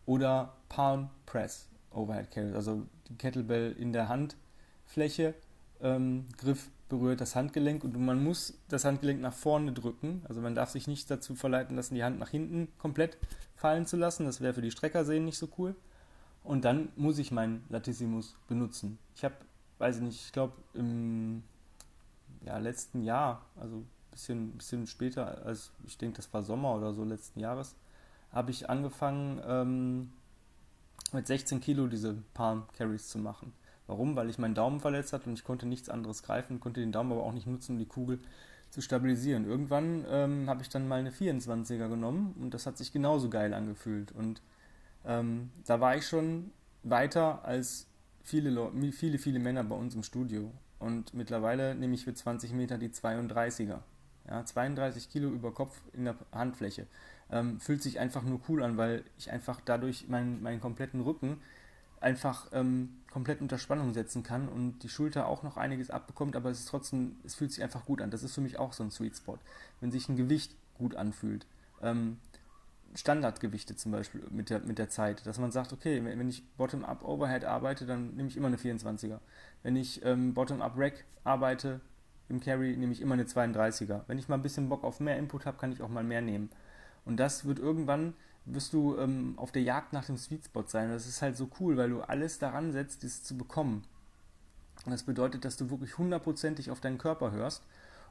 oder 0.06 0.54
Palm 0.70 1.10
Press 1.26 1.68
Overhead 1.92 2.32
Carries, 2.32 2.54
also 2.54 2.88
die 3.10 3.16
Kettlebell 3.16 3.74
in 3.74 3.92
der 3.92 4.08
Handfläche 4.08 5.34
ähm, 5.82 6.26
Griff 6.38 6.70
berührt 6.90 7.22
das 7.22 7.36
Handgelenk 7.36 7.84
und 7.84 7.98
man 7.98 8.24
muss 8.24 8.54
das 8.68 8.84
Handgelenk 8.84 9.22
nach 9.22 9.34
vorne 9.34 9.72
drücken. 9.72 10.24
Also 10.28 10.42
man 10.42 10.56
darf 10.56 10.72
sich 10.72 10.88
nicht 10.88 11.10
dazu 11.10 11.36
verleiten 11.36 11.76
lassen, 11.76 11.96
die 11.96 12.04
Hand 12.04 12.20
nach 12.20 12.30
hinten 12.30 12.68
komplett 12.78 13.18
fallen 13.56 13.86
zu 13.86 13.96
lassen. 13.96 14.26
Das 14.26 14.42
wäre 14.42 14.54
für 14.54 14.62
die 14.62 14.72
Streckersehen 14.72 15.24
nicht 15.24 15.38
so 15.38 15.48
cool. 15.58 15.76
Und 16.44 16.66
dann 16.66 16.90
muss 16.96 17.18
ich 17.18 17.32
meinen 17.32 17.64
Latissimus 17.70 18.36
benutzen. 18.48 18.98
Ich 19.16 19.24
habe, 19.24 19.36
weiß 19.78 19.98
ich 19.98 20.02
nicht, 20.02 20.26
ich 20.26 20.32
glaube 20.34 20.54
im 20.74 21.44
ja, 22.46 22.58
letzten 22.58 23.04
Jahr, 23.04 23.46
also 23.56 23.78
ein 23.78 23.88
bisschen, 24.12 24.52
bisschen 24.58 24.88
später, 24.88 25.46
als 25.46 25.72
ich 25.86 25.98
denke, 25.98 26.18
das 26.18 26.34
war 26.34 26.44
Sommer 26.44 26.76
oder 26.76 26.94
so 26.94 27.04
letzten 27.04 27.40
Jahres, 27.40 27.76
habe 28.32 28.52
ich 28.52 28.70
angefangen 28.70 29.42
ähm, 29.46 30.12
mit 31.14 31.28
16 31.28 31.62
Kilo 31.62 31.88
diese 31.88 32.18
Palm 32.34 32.64
Carries 32.78 33.08
zu 33.08 33.20
machen. 33.20 33.54
Warum? 33.92 34.16
Weil 34.16 34.30
ich 34.30 34.38
meinen 34.38 34.56
Daumen 34.56 34.80
verletzt 34.80 35.12
hatte 35.12 35.30
und 35.30 35.34
ich 35.34 35.44
konnte 35.44 35.66
nichts 35.68 35.90
anderes 35.90 36.24
greifen, 36.24 36.62
konnte 36.62 36.80
den 36.80 36.94
Daumen 36.94 37.12
aber 37.12 37.24
auch 37.24 37.34
nicht 37.34 37.46
nutzen, 37.46 37.74
um 37.74 37.78
die 37.78 37.86
Kugel 37.86 38.20
zu 38.70 38.80
stabilisieren. 38.80 39.46
Irgendwann 39.46 40.06
ähm, 40.10 40.50
habe 40.50 40.62
ich 40.62 40.70
dann 40.70 40.88
mal 40.88 41.02
eine 41.02 41.12
24er 41.12 41.90
genommen 41.90 42.34
und 42.40 42.54
das 42.54 42.66
hat 42.66 42.78
sich 42.78 42.94
genauso 42.94 43.30
geil 43.30 43.54
angefühlt. 43.54 44.14
Und 44.14 44.42
ähm, 45.06 45.52
da 45.66 45.82
war 45.82 45.98
ich 45.98 46.08
schon 46.08 46.52
weiter 46.84 47.44
als 47.44 47.86
viele, 48.24 48.72
viele, 48.94 49.18
viele 49.18 49.40
Männer 49.40 49.66
bei 49.66 49.76
uns 49.76 49.94
im 49.94 50.04
Studio. 50.04 50.54
Und 50.80 51.14
mittlerweile 51.14 51.76
nehme 51.76 51.94
ich 51.94 52.06
für 52.06 52.14
20 52.14 52.54
Meter 52.54 52.78
die 52.78 52.92
32er. 52.92 53.80
Ja, 54.30 54.46
32 54.46 55.10
Kilo 55.10 55.28
über 55.28 55.54
Kopf 55.54 55.82
in 55.92 56.06
der 56.06 56.16
Handfläche. 56.32 56.88
Ähm, 57.30 57.60
fühlt 57.60 57.84
sich 57.84 58.00
einfach 58.00 58.24
nur 58.24 58.40
cool 58.48 58.64
an, 58.64 58.78
weil 58.78 59.04
ich 59.18 59.32
einfach 59.32 59.60
dadurch 59.60 60.08
meinen, 60.08 60.42
meinen 60.42 60.62
kompletten 60.62 61.02
Rücken 61.02 61.42
einfach 62.00 62.48
ähm, 62.54 63.01
komplett 63.12 63.42
unter 63.42 63.58
Spannung 63.58 63.94
setzen 63.94 64.24
kann 64.24 64.48
und 64.48 64.80
die 64.80 64.90
Schulter 64.90 65.28
auch 65.28 65.44
noch 65.44 65.58
einiges 65.58 65.92
abbekommt, 65.92 66.36
aber 66.36 66.50
es 66.50 66.62
ist 66.62 66.70
trotzdem, 66.70 67.18
es 67.24 67.36
fühlt 67.36 67.52
sich 67.52 67.64
einfach 67.64 67.86
gut 67.86 68.02
an. 68.02 68.10
Das 68.10 68.24
ist 68.24 68.34
für 68.34 68.42
mich 68.42 68.58
auch 68.58 68.74
so 68.74 68.84
ein 68.84 68.92
Sweet 68.92 69.18
Spot, 69.18 69.38
wenn 69.82 69.92
sich 69.92 70.08
ein 70.10 70.16
Gewicht 70.16 70.56
gut 70.78 70.96
anfühlt. 70.96 71.46
Ähm, 71.82 72.18
Standardgewichte 72.96 73.76
zum 73.76 73.92
Beispiel 73.92 74.24
mit 74.30 74.50
der, 74.50 74.60
mit 74.60 74.78
der 74.78 74.90
Zeit, 74.90 75.26
dass 75.26 75.40
man 75.40 75.52
sagt, 75.52 75.74
okay, 75.74 76.04
wenn, 76.04 76.30
ich 76.30 76.44
Bottom-up 76.58 77.04
Overhead 77.04 77.46
arbeite, 77.46 77.86
dann 77.86 78.16
nehme 78.16 78.30
ich 78.30 78.38
immer 78.38 78.48
eine 78.48 78.58
24er. 78.58 79.20
Wenn 79.64 79.76
ich 79.76 80.04
ähm, 80.06 80.34
Bottom-up 80.34 80.74
Rack 80.78 81.06
arbeite, 81.24 81.82
im 82.30 82.40
Carry 82.40 82.76
nehme 82.78 82.94
ich 82.94 83.02
immer 83.02 83.14
eine 83.14 83.24
32er. 83.24 84.02
Wenn 84.08 84.18
ich 84.18 84.28
mal 84.28 84.36
ein 84.36 84.42
bisschen 84.42 84.70
Bock 84.70 84.84
auf 84.84 85.00
mehr 85.00 85.18
Input 85.18 85.46
habe, 85.46 85.58
kann 85.58 85.72
ich 85.72 85.82
auch 85.82 85.90
mal 85.90 86.04
mehr 86.04 86.22
nehmen. 86.22 86.50
Und 87.06 87.18
das 87.18 87.46
wird 87.46 87.60
irgendwann, 87.60 88.14
wirst 88.46 88.74
du 88.74 88.98
ähm, 88.98 89.34
auf 89.38 89.52
der 89.52 89.62
Jagd 89.62 89.94
nach 89.94 90.06
dem 90.06 90.18
Sweet 90.18 90.46
Spot 90.46 90.64
sein. 90.66 90.90
Das 90.90 91.08
ist 91.08 91.22
halt 91.22 91.38
so 91.38 91.50
cool, 91.60 91.78
weil 91.78 91.90
du 91.90 92.02
alles 92.02 92.40
daran 92.40 92.72
setzt, 92.72 93.04
es 93.04 93.24
zu 93.24 93.38
bekommen. 93.38 93.84
Und 94.86 94.92
das 94.92 95.04
bedeutet, 95.04 95.46
dass 95.46 95.58
du 95.58 95.70
wirklich 95.70 95.98
hundertprozentig 95.98 96.72
auf 96.72 96.82
deinen 96.82 96.98
Körper 96.98 97.32
hörst 97.32 97.64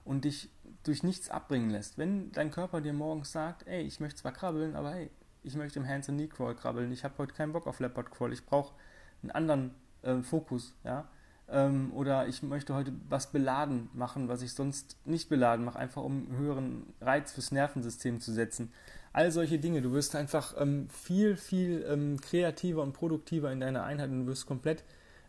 und 0.05 0.25
dich 0.25 0.51
durch 0.85 1.03
nichts 1.03 1.31
abbringen 1.31 1.71
lässt. 1.71 1.99
Wenn 1.99 2.31
dein 2.33 2.51
Körper 2.51 2.81
dir 2.81 2.93
morgens 2.93 3.33
sagt, 3.33 3.67
ey, 3.67 3.83
ich 3.83 4.01
möchte 4.01 4.21
zwar 4.21 4.33
krabbeln, 4.33 4.77
aber 4.77 4.93
hey, 4.93 5.11
ich 5.43 5.57
möchte 5.57 5.79
im 5.79 5.89
Hands 5.89 6.09
and 6.09 6.19
Knee 6.19 6.29
Crawl 6.29 6.55
krabbeln, 6.55 6.93
ich 6.93 7.05
habe 7.05 7.15
heute 7.19 7.35
keinen 7.35 7.53
Bock 7.53 7.67
auf 7.67 7.81
Leopard 7.81 8.11
Crawl, 8.11 8.33
ich 8.33 8.45
brauche 8.45 8.75
einen 9.23 9.31
anderen 9.31 9.75
äh, 10.03 10.23
Fokus, 10.23 10.75
ja, 10.85 11.09
ähm, 11.53 11.93
oder 11.95 12.29
ich 12.29 12.43
möchte 12.43 12.75
heute 12.75 12.93
was 13.09 13.33
beladen 13.33 13.89
machen, 13.93 14.29
was 14.29 14.43
ich 14.43 14.53
sonst 14.53 14.97
nicht 15.05 15.29
beladen 15.29 15.65
mache, 15.65 15.79
einfach 15.79 16.03
um 16.03 16.27
einen 16.27 16.39
höheren 16.39 16.83
Reiz 17.01 17.33
fürs 17.33 17.53
Nervensystem 17.53 18.21
zu 18.21 18.33
setzen. 18.33 18.73
All 19.13 19.31
solche 19.33 19.59
Dinge. 19.59 19.83
Du 19.83 19.93
wirst 19.93 20.15
einfach 20.15 20.55
ähm, 20.59 20.89
viel, 20.89 21.37
viel 21.37 21.85
ähm, 21.89 22.21
kreativer 22.21 22.83
und 22.83 22.93
produktiver 22.93 23.51
in 23.51 23.61
deiner 23.61 23.85
Einheit 23.85 24.11
und 24.11 24.21
du 24.21 24.27
wirst 24.27 24.47
komplett 24.47 24.85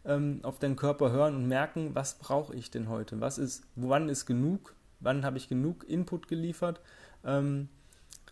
ähm, 0.05 0.39
auf 0.43 0.59
deinen 0.59 0.75
Körper 0.75 1.11
hören 1.11 1.35
und 1.35 1.47
merken, 1.47 1.95
was 1.95 2.17
brauche 2.17 2.55
ich 2.55 2.71
denn 2.71 2.89
heute? 2.89 3.19
Was 3.21 3.37
ist, 3.37 3.63
wann 3.75 4.09
ist 4.09 4.25
genug? 4.25 4.75
Wann 4.99 5.25
habe 5.25 5.37
ich 5.37 5.49
genug 5.49 5.87
Input 5.89 6.27
geliefert? 6.27 6.79
Ähm, 7.25 7.69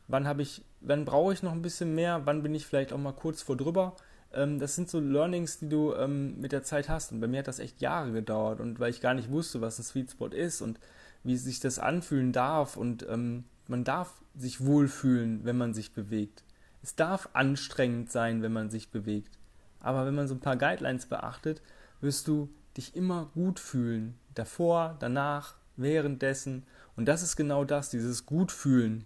wann 0.08 0.28
habe 0.28 0.44
ich, 0.44 0.64
wann 0.82 1.06
brauche 1.06 1.34
ich 1.34 1.42
noch 1.42 1.52
ein 1.52 1.64
bisschen 1.64 1.96
mehr? 1.96 2.26
Wann 2.26 2.44
bin 2.44 2.54
ich 2.54 2.66
vielleicht 2.66 2.94
auch 2.94 2.98
mal 3.00 3.14
kurz 3.14 3.42
vor 3.42 3.58
drüber? 3.58 3.96
Ähm, 4.34 4.60
das 4.60 4.76
sind 4.76 4.90
so 4.90 5.00
Learnings, 5.00 5.60
die 5.60 5.70
du 5.70 5.94
ähm, 5.94 6.40
mit 6.40 6.52
der 6.52 6.64
Zeit 6.64 6.90
hast. 6.90 7.12
Und 7.12 7.20
bei 7.20 7.28
mir 7.28 7.40
hat 7.40 7.48
das 7.48 7.60
echt 7.60 7.82
Jahre 7.82 8.12
gedauert. 8.12 8.60
Und 8.60 8.80
weil 8.80 8.92
ich 8.92 9.02
gar 9.02 9.14
nicht 9.14 9.30
wusste, 9.30 9.62
was 9.62 9.80
ein 9.80 9.84
Sweet 9.84 10.12
Spot 10.12 10.28
ist 10.28 10.62
und 10.62 10.80
wie 11.24 11.38
sich 11.38 11.60
das 11.60 11.80
anfühlen 11.80 12.32
darf. 12.32 12.78
Und 12.78 13.06
ähm, 13.10 13.46
man 13.68 13.84
darf 13.84 14.22
sich 14.36 14.66
wohlfühlen, 14.66 15.42
wenn 15.44 15.58
man 15.58 15.74
sich 15.74 15.94
bewegt. 15.94 16.44
Es 16.82 16.96
darf 16.96 17.30
anstrengend 17.34 18.12
sein, 18.12 18.42
wenn 18.42 18.54
man 18.54 18.70
sich 18.70 18.90
bewegt. 18.90 19.38
Aber 19.80 20.06
wenn 20.06 20.16
man 20.16 20.28
so 20.28 20.36
ein 20.36 20.40
paar 20.40 20.58
Guidelines 20.58 21.06
beachtet, 21.06 21.62
wirst 22.02 22.28
du 22.28 22.50
dich 22.78 22.96
immer 22.96 23.30
gut 23.34 23.60
fühlen. 23.60 24.18
Davor, 24.36 24.96
danach, 25.00 25.56
währenddessen. 25.76 26.64
Und 26.96 27.06
das 27.06 27.24
ist 27.24 27.36
genau 27.36 27.66
das, 27.66 27.90
dieses 27.90 28.26
Gutfühlen 28.26 29.06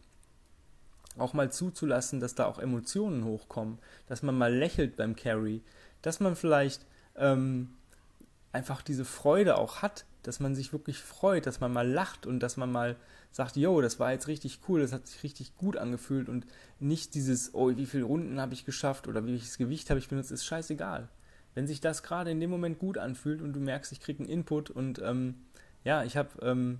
auch 1.18 1.34
mal 1.34 1.52
zuzulassen, 1.52 2.20
dass 2.20 2.36
da 2.36 2.46
auch 2.46 2.60
Emotionen 2.60 3.26
hochkommen, 3.26 3.80
dass 4.08 4.24
man 4.24 4.38
mal 4.38 4.54
lächelt 4.54 4.96
beim 4.96 5.16
Carry, 5.16 5.62
dass 6.02 6.20
man 6.20 6.36
vielleicht 6.36 6.86
ähm, 7.16 7.70
einfach 8.52 8.82
diese 8.82 9.06
Freude 9.06 9.58
auch 9.58 9.82
hat, 9.82 10.06
dass 10.24 10.40
man 10.40 10.56
sich 10.56 10.72
wirklich 10.72 11.00
freut, 11.00 11.46
dass 11.46 11.60
man 11.60 11.74
mal 11.74 11.88
lacht 11.88 12.26
und 12.26 12.40
dass 12.40 12.58
man 12.58 12.72
mal 12.72 12.96
sagt, 13.32 13.58
yo, 13.58 13.82
das 13.82 14.00
war 14.00 14.12
jetzt 14.12 14.28
richtig 14.28 14.60
cool, 14.68 14.80
das 14.80 14.94
hat 14.94 15.08
sich 15.08 15.24
richtig 15.24 15.56
gut 15.56 15.76
angefühlt 15.76 16.30
und 16.30 16.46
nicht 16.80 17.16
dieses, 17.16 17.54
oh, 17.54 17.76
wie 17.76 17.86
viele 17.86 18.04
Runden 18.04 18.40
habe 18.40 18.54
ich 18.54 18.64
geschafft 18.64 19.08
oder 19.08 19.26
welches 19.26 19.58
Gewicht 19.58 19.90
habe 19.90 20.00
ich 20.00 20.08
benutzt, 20.08 20.32
ist 20.32 20.46
scheißegal. 20.46 21.10
Wenn 21.56 21.68
sich 21.68 21.82
das 21.82 22.04
gerade 22.04 22.32
in 22.32 22.40
dem 22.40 22.50
Moment 22.50 22.80
gut 22.80 22.98
anfühlt 22.98 23.42
und 23.42 23.54
du 23.54 23.60
merkst, 23.60 23.92
ich 23.92 24.00
kriege 24.00 24.20
einen 24.20 24.30
Input 24.30 24.70
und 24.70 25.00
ähm, 25.00 25.36
ja, 25.84 26.04
ich 26.04 26.16
habe 26.16 26.30
ähm, 26.42 26.80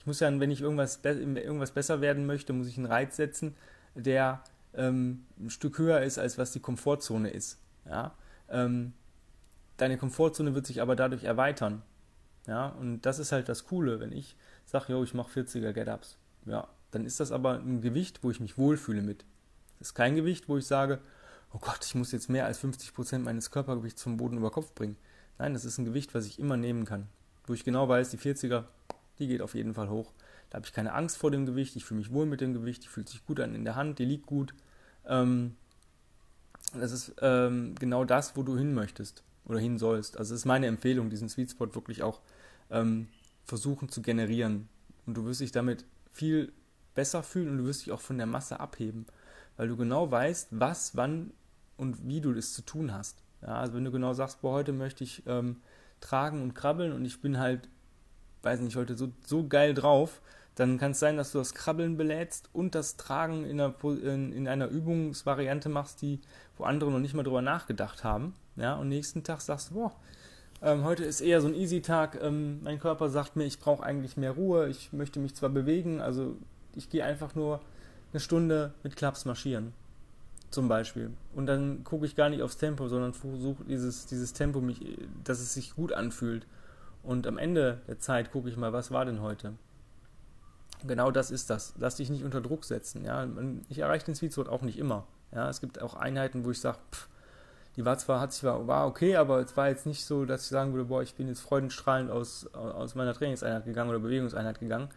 ich 0.00 0.06
muss 0.06 0.20
ja, 0.20 0.40
wenn 0.40 0.50
ich 0.50 0.62
irgendwas, 0.62 1.00
irgendwas 1.04 1.72
besser 1.72 2.00
werden 2.00 2.24
möchte, 2.24 2.54
muss 2.54 2.66
ich 2.66 2.78
einen 2.78 2.86
Reiz 2.86 3.16
setzen, 3.16 3.54
der 3.94 4.42
ähm, 4.74 5.26
ein 5.38 5.50
Stück 5.50 5.78
höher 5.78 6.00
ist, 6.00 6.18
als 6.18 6.38
was 6.38 6.52
die 6.52 6.60
Komfortzone 6.60 7.28
ist. 7.28 7.58
Ja? 7.84 8.14
Ähm, 8.48 8.94
deine 9.76 9.98
Komfortzone 9.98 10.54
wird 10.54 10.66
sich 10.66 10.80
aber 10.80 10.96
dadurch 10.96 11.24
erweitern. 11.24 11.82
Ja? 12.46 12.68
Und 12.68 13.02
das 13.02 13.18
ist 13.18 13.30
halt 13.30 13.50
das 13.50 13.66
Coole, 13.66 14.00
wenn 14.00 14.10
ich 14.10 14.36
sage, 14.64 14.92
yo, 14.94 15.04
ich 15.04 15.12
mache 15.12 15.38
40er 15.38 15.72
Get-Ups. 15.72 16.16
Ja, 16.46 16.68
dann 16.92 17.04
ist 17.04 17.20
das 17.20 17.30
aber 17.30 17.58
ein 17.58 17.82
Gewicht, 17.82 18.22
wo 18.22 18.30
ich 18.30 18.40
mich 18.40 18.56
wohlfühle 18.56 19.02
mit. 19.02 19.26
Das 19.78 19.88
ist 19.88 19.94
kein 19.94 20.16
Gewicht, 20.16 20.48
wo 20.48 20.56
ich 20.56 20.66
sage, 20.66 21.00
oh 21.52 21.58
Gott, 21.58 21.84
ich 21.84 21.94
muss 21.94 22.12
jetzt 22.12 22.30
mehr 22.30 22.46
als 22.46 22.62
50% 22.64 23.18
meines 23.18 23.50
Körpergewichts 23.50 24.02
vom 24.02 24.16
Boden 24.16 24.38
über 24.38 24.50
Kopf 24.50 24.74
bringen. 24.74 24.96
Nein, 25.38 25.52
das 25.52 25.66
ist 25.66 25.76
ein 25.76 25.84
Gewicht, 25.84 26.14
was 26.14 26.24
ich 26.24 26.38
immer 26.38 26.56
nehmen 26.56 26.86
kann. 26.86 27.08
Wo 27.46 27.52
ich 27.52 27.64
genau 27.64 27.88
weiß, 27.88 28.10
die 28.10 28.18
40er 28.18 28.64
die 29.20 29.28
geht 29.28 29.42
auf 29.42 29.54
jeden 29.54 29.74
Fall 29.74 29.88
hoch. 29.88 30.12
Da 30.50 30.56
habe 30.56 30.66
ich 30.66 30.72
keine 30.72 30.94
Angst 30.94 31.16
vor 31.16 31.30
dem 31.30 31.46
Gewicht, 31.46 31.76
ich 31.76 31.84
fühle 31.84 31.98
mich 31.98 32.12
wohl 32.12 32.26
mit 32.26 32.40
dem 32.40 32.52
Gewicht, 32.52 32.84
die 32.84 32.88
fühlt 32.88 33.08
sich 33.08 33.24
gut 33.24 33.38
an 33.40 33.54
in 33.54 33.64
der 33.64 33.76
Hand, 33.76 33.98
die 33.98 34.04
liegt 34.04 34.26
gut. 34.26 34.54
Ähm, 35.06 35.56
das 36.74 36.92
ist 36.92 37.14
ähm, 37.20 37.74
genau 37.78 38.04
das, 38.04 38.36
wo 38.36 38.42
du 38.42 38.56
hin 38.56 38.74
möchtest 38.74 39.22
oder 39.44 39.58
hin 39.58 39.78
sollst. 39.78 40.16
Also 40.16 40.34
es 40.34 40.40
ist 40.40 40.46
meine 40.46 40.66
Empfehlung, 40.66 41.10
diesen 41.10 41.28
Sweet 41.28 41.50
Spot 41.50 41.74
wirklich 41.74 42.02
auch 42.02 42.20
ähm, 42.70 43.08
versuchen 43.44 43.88
zu 43.88 44.02
generieren. 44.02 44.68
Und 45.06 45.14
du 45.16 45.24
wirst 45.24 45.40
dich 45.40 45.52
damit 45.52 45.84
viel 46.12 46.52
besser 46.94 47.22
fühlen 47.22 47.50
und 47.50 47.58
du 47.58 47.64
wirst 47.64 47.82
dich 47.82 47.92
auch 47.92 48.00
von 48.00 48.18
der 48.18 48.26
Masse 48.26 48.60
abheben, 48.60 49.06
weil 49.56 49.68
du 49.68 49.76
genau 49.76 50.10
weißt, 50.10 50.48
was, 50.50 50.96
wann 50.96 51.32
und 51.76 52.06
wie 52.06 52.20
du 52.20 52.32
das 52.32 52.52
zu 52.52 52.62
tun 52.62 52.92
hast. 52.92 53.22
Ja, 53.42 53.56
also 53.56 53.74
wenn 53.74 53.84
du 53.84 53.90
genau 53.90 54.12
sagst, 54.12 54.42
boah, 54.42 54.52
heute 54.52 54.72
möchte 54.72 55.02
ich 55.02 55.22
ähm, 55.26 55.56
tragen 56.00 56.42
und 56.42 56.54
krabbeln 56.54 56.92
und 56.92 57.04
ich 57.04 57.20
bin 57.20 57.38
halt 57.38 57.68
weiß 58.42 58.60
nicht, 58.60 58.76
heute 58.76 58.96
so, 58.96 59.08
so 59.24 59.46
geil 59.46 59.74
drauf, 59.74 60.20
dann 60.54 60.78
kann 60.78 60.92
es 60.92 61.00
sein, 61.00 61.16
dass 61.16 61.32
du 61.32 61.38
das 61.38 61.54
Krabbeln 61.54 61.96
belädst 61.96 62.50
und 62.52 62.74
das 62.74 62.96
Tragen 62.96 63.44
in 63.44 63.60
einer, 63.60 63.74
in, 63.82 64.32
in 64.32 64.48
einer 64.48 64.68
Übungsvariante 64.68 65.68
machst, 65.68 66.02
die, 66.02 66.20
wo 66.56 66.64
andere 66.64 66.90
noch 66.90 66.98
nicht 66.98 67.14
mal 67.14 67.22
drüber 67.22 67.42
nachgedacht 67.42 68.04
haben. 68.04 68.34
Ja, 68.56 68.74
und 68.74 68.88
nächsten 68.88 69.22
Tag 69.22 69.40
sagst 69.40 69.70
du, 69.70 69.74
boah, 69.74 69.92
ähm, 70.62 70.84
heute 70.84 71.04
ist 71.04 71.20
eher 71.20 71.40
so 71.40 71.48
ein 71.48 71.54
Easy-Tag. 71.54 72.18
Ähm, 72.22 72.62
mein 72.62 72.78
Körper 72.78 73.08
sagt 73.08 73.36
mir, 73.36 73.44
ich 73.44 73.58
brauche 73.58 73.82
eigentlich 73.82 74.16
mehr 74.16 74.32
Ruhe. 74.32 74.68
Ich 74.68 74.92
möchte 74.92 75.18
mich 75.18 75.34
zwar 75.34 75.48
bewegen, 75.48 76.00
also 76.00 76.36
ich 76.74 76.90
gehe 76.90 77.04
einfach 77.04 77.34
nur 77.34 77.60
eine 78.12 78.20
Stunde 78.20 78.74
mit 78.82 78.96
Klaps 78.96 79.24
marschieren. 79.24 79.72
Zum 80.50 80.68
Beispiel. 80.68 81.12
Und 81.34 81.46
dann 81.46 81.84
gucke 81.84 82.04
ich 82.04 82.16
gar 82.16 82.28
nicht 82.28 82.42
aufs 82.42 82.58
Tempo, 82.58 82.88
sondern 82.88 83.14
versuche 83.14 83.64
dieses, 83.64 84.06
dieses 84.06 84.32
Tempo, 84.32 84.60
mich, 84.60 84.80
dass 85.22 85.38
es 85.38 85.54
sich 85.54 85.76
gut 85.76 85.92
anfühlt. 85.92 86.44
Und 87.02 87.26
am 87.26 87.38
Ende 87.38 87.80
der 87.88 87.98
Zeit 87.98 88.30
gucke 88.30 88.48
ich 88.48 88.56
mal, 88.56 88.72
was 88.72 88.90
war 88.90 89.04
denn 89.04 89.22
heute? 89.22 89.54
Genau 90.86 91.10
das 91.10 91.30
ist 91.30 91.50
das. 91.50 91.74
Lass 91.78 91.96
dich 91.96 92.10
nicht 92.10 92.24
unter 92.24 92.40
Druck 92.40 92.64
setzen. 92.64 93.04
Ja? 93.04 93.26
Ich 93.68 93.78
erreiche 93.78 94.06
den 94.06 94.14
Sweet 94.14 94.48
auch 94.48 94.62
nicht 94.62 94.78
immer. 94.78 95.06
Ja? 95.32 95.48
Es 95.48 95.60
gibt 95.60 95.80
auch 95.80 95.94
Einheiten, 95.94 96.44
wo 96.44 96.50
ich 96.50 96.60
sage, 96.60 96.78
die 97.76 97.84
war 97.84 97.98
zwar, 97.98 98.20
hat 98.20 98.32
sich 98.32 98.44
war, 98.44 98.66
war 98.66 98.86
okay, 98.86 99.16
aber 99.16 99.40
es 99.40 99.56
war 99.56 99.68
jetzt 99.68 99.86
nicht 99.86 100.04
so, 100.04 100.24
dass 100.24 100.42
ich 100.42 100.48
sagen 100.48 100.72
würde, 100.72 100.86
boah, 100.86 101.02
ich 101.02 101.14
bin 101.14 101.28
jetzt 101.28 101.40
freudenstrahlend 101.40 102.10
aus, 102.10 102.52
aus 102.54 102.94
meiner 102.94 103.14
Trainingseinheit 103.14 103.64
gegangen 103.64 103.90
oder 103.90 104.00
Bewegungseinheit 104.00 104.58
gegangen, 104.58 104.88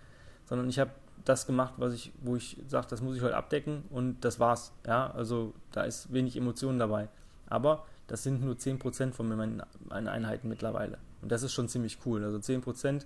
sondern 0.45 0.67
ich 0.69 0.79
habe 0.79 0.91
das 1.24 1.45
gemacht, 1.45 1.75
was 1.77 1.93
ich, 1.93 2.12
wo 2.22 2.36
ich 2.36 2.57
sage, 2.67 2.88
das 2.89 3.01
muss 3.01 3.15
ich 3.15 3.22
heute 3.22 3.38
abdecken 3.38 3.83
und 3.89 4.22
das 4.25 4.39
war's. 4.39 4.74
Ja, 4.86 5.12
also 5.12 5.53
da 5.72 5.83
ist 5.83 6.12
wenig 6.12 6.36
Emotionen 6.36 6.79
dabei. 6.79 7.07
Aber 7.48 7.86
das 8.07 8.24
sind 8.24 8.43
nur 8.43 8.55
10% 8.55 9.13
von 9.13 9.29
meinen 9.29 9.62
Einheiten 9.89 10.50
mittlerweile. 10.50 10.98
Und 11.24 11.32
das 11.32 11.42
ist 11.42 11.53
schon 11.53 11.70
ziemlich 11.70 12.00
cool. 12.06 12.24
Also 12.24 12.38
10% 12.38 13.06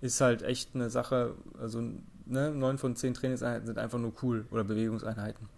ist 0.00 0.20
halt 0.20 0.42
echt 0.42 0.74
eine 0.74 0.90
Sache, 0.90 1.34
also 1.58 1.80
ne, 2.26 2.50
9 2.50 2.78
von 2.78 2.94
10 2.94 3.14
Trainingseinheiten 3.14 3.66
sind 3.66 3.78
einfach 3.78 3.98
nur 3.98 4.12
cool 4.22 4.46
oder 4.50 4.64
Bewegungseinheiten. 4.64 5.48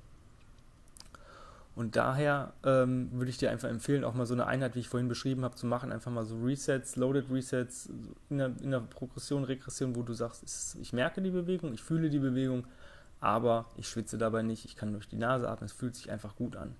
Und 1.74 1.96
daher 1.96 2.54
ähm, 2.64 3.10
würde 3.12 3.28
ich 3.28 3.36
dir 3.36 3.50
einfach 3.50 3.68
empfehlen, 3.68 4.04
auch 4.04 4.14
mal 4.14 4.24
so 4.24 4.32
eine 4.32 4.46
Einheit, 4.46 4.76
wie 4.76 4.80
ich 4.80 4.88
vorhin 4.88 5.08
beschrieben 5.08 5.42
habe, 5.42 5.56
zu 5.56 5.66
machen. 5.66 5.92
Einfach 5.92 6.10
mal 6.10 6.24
so 6.24 6.40
Resets, 6.42 6.96
Loaded 6.96 7.30
Resets 7.30 7.90
in 8.30 8.38
der, 8.38 8.52
in 8.62 8.70
der 8.70 8.80
Progression, 8.80 9.44
Regression, 9.44 9.94
wo 9.94 10.02
du 10.02 10.14
sagst, 10.14 10.42
ist, 10.42 10.76
ich 10.80 10.94
merke 10.94 11.20
die 11.20 11.30
Bewegung, 11.30 11.74
ich 11.74 11.82
fühle 11.82 12.08
die 12.08 12.18
Bewegung, 12.18 12.66
aber 13.20 13.66
ich 13.76 13.88
schwitze 13.88 14.16
dabei 14.16 14.42
nicht, 14.42 14.64
ich 14.64 14.76
kann 14.76 14.92
durch 14.92 15.08
die 15.08 15.16
Nase 15.16 15.48
atmen, 15.48 15.66
es 15.66 15.72
fühlt 15.72 15.96
sich 15.96 16.10
einfach 16.10 16.36
gut 16.36 16.56
an. 16.56 16.76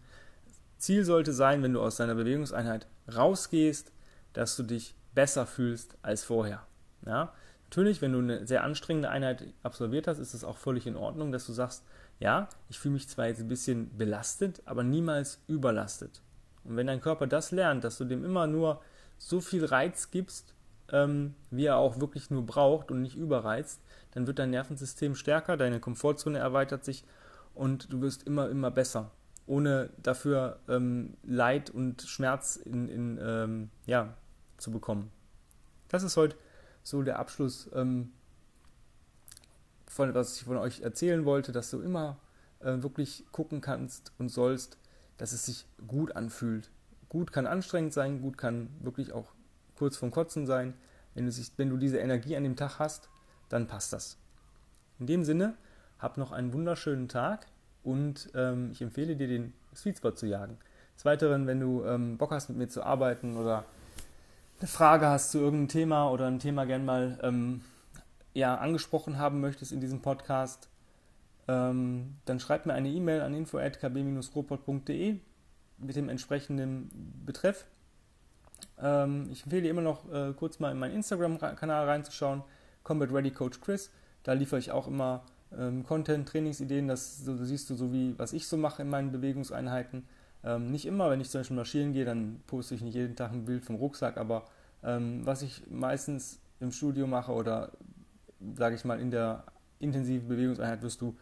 Ziel 0.79 1.05
sollte 1.05 1.33
sein, 1.33 1.63
wenn 1.63 1.73
du 1.73 1.83
aus 1.83 1.97
deiner 1.97 2.15
Bewegungseinheit 2.15 2.87
rausgehst, 3.15 3.93
dass 4.33 4.57
du 4.57 4.63
dich 4.63 4.95
besser 5.17 5.47
fühlst 5.47 5.99
als 6.03 6.23
vorher. 6.23 6.65
Ja? 7.05 7.33
Natürlich, 7.65 8.01
wenn 8.01 8.13
du 8.13 8.21
eine 8.21 8.47
sehr 8.47 8.63
anstrengende 8.63 9.09
Einheit 9.09 9.53
absolviert 9.65 10.07
hast, 10.07 10.19
ist 10.19 10.35
es 10.35 10.45
auch 10.45 10.57
völlig 10.57 10.87
in 10.87 10.95
Ordnung, 10.95 11.33
dass 11.33 11.47
du 11.47 11.53
sagst, 11.53 11.85
ja, 12.21 12.49
ich 12.69 12.79
fühle 12.79 12.95
mich 12.95 13.09
zwar 13.09 13.27
jetzt 13.27 13.41
ein 13.41 13.49
bisschen 13.49 13.97
belastet, 13.99 14.63
aber 14.65 14.85
niemals 14.85 15.43
überlastet. 15.49 16.23
Und 16.63 16.77
wenn 16.77 16.87
dein 16.87 17.01
Körper 17.01 17.27
das 17.27 17.51
lernt, 17.51 17.83
dass 17.83 17.99
du 17.99 18.05
dem 18.05 18.25
immer 18.25 18.47
nur 18.47 18.81
so 19.19 19.41
viel 19.41 19.65
Reiz 19.65 20.13
gibst, 20.13 20.55
ähm, 20.93 21.35
wie 21.51 21.65
er 21.65 21.79
auch 21.79 21.99
wirklich 21.99 22.31
nur 22.31 22.47
braucht 22.47 22.93
und 22.93 23.03
nicht 23.03 23.17
überreizt, 23.17 23.81
dann 24.13 24.29
wird 24.29 24.39
dein 24.39 24.51
Nervensystem 24.51 25.17
stärker, 25.17 25.57
deine 25.57 25.81
Komfortzone 25.81 26.39
erweitert 26.39 26.85
sich 26.85 27.05
und 27.55 27.93
du 27.93 28.01
wirst 28.01 28.23
immer, 28.27 28.49
immer 28.49 28.71
besser 28.71 29.11
ohne 29.47 29.91
dafür 30.03 30.59
ähm, 30.69 31.15
Leid 31.25 31.71
und 31.71 32.03
Schmerz 32.03 32.57
in, 32.57 32.89
in 32.89 33.19
ähm, 33.23 33.71
ja, 33.87 34.15
zu 34.59 34.71
bekommen. 34.71 35.11
Das 35.89 36.03
ist 36.03 36.17
heute 36.17 36.37
so 36.83 37.03
der 37.03 37.19
Abschluss, 37.19 37.71
ähm, 37.75 38.13
von 39.87 40.15
was 40.15 40.37
ich 40.37 40.45
von 40.45 40.57
euch 40.57 40.81
erzählen 40.81 41.25
wollte, 41.25 41.53
dass 41.53 41.71
du 41.71 41.81
immer 41.81 42.19
äh, 42.61 42.83
wirklich 42.83 43.25
gucken 43.33 43.61
kannst 43.61 44.13
und 44.19 44.29
sollst, 44.29 44.79
dass 45.17 45.33
es 45.33 45.47
sich 45.47 45.67
gut 45.87 46.15
anfühlt. 46.15 46.71
Gut 47.09 47.33
kann 47.33 47.47
anstrengend 47.47 47.93
sein, 47.93 48.21
gut 48.21 48.37
kann 48.37 48.69
wirklich 48.81 49.13
auch 49.13 49.33
kurz 49.77 49.97
vom 49.97 50.11
Kotzen 50.11 50.47
sein. 50.47 50.75
Wenn 51.15 51.25
du, 51.25 51.33
sich, 51.33 51.53
wenn 51.57 51.71
du 51.71 51.77
diese 51.77 51.99
Energie 51.99 52.37
an 52.37 52.45
dem 52.45 52.57
Tag 52.57 52.79
hast, 52.79 53.09
dann 53.49 53.67
passt 53.67 53.93
das. 53.93 54.19
In 54.99 55.07
dem 55.07 55.25
Sinne, 55.25 55.55
hab 55.99 56.19
noch 56.19 56.33
einen 56.33 56.53
wunderschönen 56.53 57.09
Tag 57.09 57.47
und 57.83 58.31
ähm, 58.35 58.71
ich 58.73 58.83
empfehle 58.83 59.17
dir, 59.17 59.29
den 59.29 59.55
Sweet 59.75 59.99
Spot 59.99 60.13
zu 60.13 60.27
jagen. 60.27 60.59
Des 60.95 61.05
Weiteren, 61.05 61.47
wenn 61.47 61.61
du 61.61 61.85
ähm, 61.85 62.19
Bock 62.19 62.33
hast, 62.33 62.49
mit 62.49 62.59
mir 62.59 62.69
zu 62.69 62.83
arbeiten 62.83 63.37
oder 63.37 63.65
eine 64.59 64.69
Frage 64.69 65.07
hast 65.07 65.31
zu 65.31 65.39
irgendeinem 65.39 65.69
Thema 65.69 66.11
oder 66.11 66.27
ein 66.27 66.39
Thema 66.39 66.65
gern 66.65 66.85
mal 66.85 67.19
ähm, 67.23 67.63
ja, 68.35 68.55
angesprochen 68.57 69.19
haben 69.19 69.41
möchtest 69.41 69.73
in 69.73 69.81
diesem 69.81 70.03
Podcast, 70.03 70.69
ähm, 71.49 72.17
dann 72.25 72.41
schreib 72.41 72.67
mir 72.67 72.75
eine 72.75 72.89
E-Mail 72.89 73.21
an 73.23 73.35
info.kb-robot.de 73.35 75.21
mit 75.79 75.97
dem 75.97 76.09
entsprechenden 76.09 76.91
Betreff. 77.25 77.67
Ähm, 78.79 79.29
ich 79.31 79.43
empfehle 79.45 79.63
dir 79.63 79.71
immer 79.71 79.83
noch 79.83 80.13
äh, 80.13 80.33
kurz 80.35 80.59
mal 80.59 80.73
in 80.73 80.79
meinen 80.79 80.95
Instagram-Kanal 80.95 81.87
reinzuschauen, 81.87 82.43
Combat 82.83 83.13
Ready 83.13 83.31
Coach 83.31 83.61
Chris. 83.61 83.91
Da 84.23 84.33
liefere 84.33 84.59
ich 84.59 84.71
auch 84.71 84.87
immer 84.89 85.25
ähm, 85.57 85.85
Content, 85.85 86.29
Trainingsideen, 86.29 86.89
das 86.89 87.25
so, 87.25 87.37
siehst 87.45 87.71
du 87.71 87.75
so 87.75 87.93
wie, 87.93 88.19
was 88.19 88.33
ich 88.33 88.49
so 88.49 88.57
mache 88.57 88.83
in 88.83 88.89
meinen 88.89 89.13
Bewegungseinheiten. 89.13 90.07
Ähm, 90.47 90.71
nicht 90.71 90.87
immer, 90.87 91.11
wenn 91.11 91.21
ich 91.21 91.29
zum 91.29 91.41
Beispiel 91.41 91.57
marschieren 91.57 91.93
gehe, 91.93 92.05
dann 92.05 92.41
poste 92.47 92.77
ich 92.77 92.81
nicht 92.81 92.95
jeden 92.95 93.17
Tag 93.17 93.33
ein 93.33 93.45
Bild 93.45 93.65
vom 93.65 93.75
Rucksack, 93.75 94.17
aber 94.17 94.45
ähm, 94.85 95.27
was 95.27 95.43
ich 95.43 95.63
meistens 95.69 96.41
im 96.61 96.71
Studio 96.71 97.09
mache 97.09 97.33
oder 97.33 97.73
sage 98.55 98.77
ich 98.77 98.85
mal 98.85 99.01
in 99.01 99.11
der 99.11 99.45
intensiven 99.81 100.29
Bewegungseinheit 100.29 100.83
wirst 100.83 101.01
du 101.01 101.17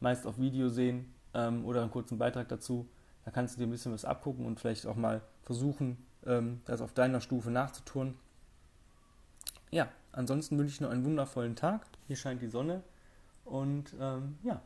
meist 0.00 0.26
auf 0.26 0.38
Video 0.38 0.68
sehen 0.68 1.12
ähm, 1.32 1.64
oder 1.64 1.80
einen 1.80 1.90
kurzen 1.90 2.18
Beitrag 2.18 2.48
dazu. 2.48 2.86
Da 3.24 3.30
kannst 3.30 3.54
du 3.54 3.60
dir 3.60 3.66
ein 3.66 3.70
bisschen 3.70 3.92
was 3.92 4.04
abgucken 4.04 4.44
und 4.44 4.60
vielleicht 4.60 4.86
auch 4.86 4.94
mal 4.94 5.22
versuchen, 5.42 5.96
ähm, 6.26 6.60
das 6.66 6.82
auf 6.82 6.92
deiner 6.92 7.22
Stufe 7.22 7.50
nachzutun. 7.50 8.14
Ja, 9.70 9.88
ansonsten 10.12 10.58
wünsche 10.58 10.74
ich 10.74 10.80
noch 10.82 10.90
einen 10.90 11.04
wundervollen 11.04 11.56
Tag. 11.56 11.86
Hier 12.06 12.16
scheint 12.16 12.42
die 12.42 12.48
Sonne. 12.48 12.82
Und 13.44 13.94
ähm, 13.98 14.36
ja, 14.42 14.60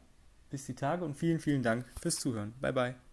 bis 0.51 0.67
die 0.67 0.75
Tage 0.75 1.05
und 1.05 1.15
vielen, 1.15 1.39
vielen 1.39 1.63
Dank 1.63 1.87
fürs 2.01 2.17
Zuhören. 2.17 2.55
Bye, 2.61 2.73
bye. 2.73 3.10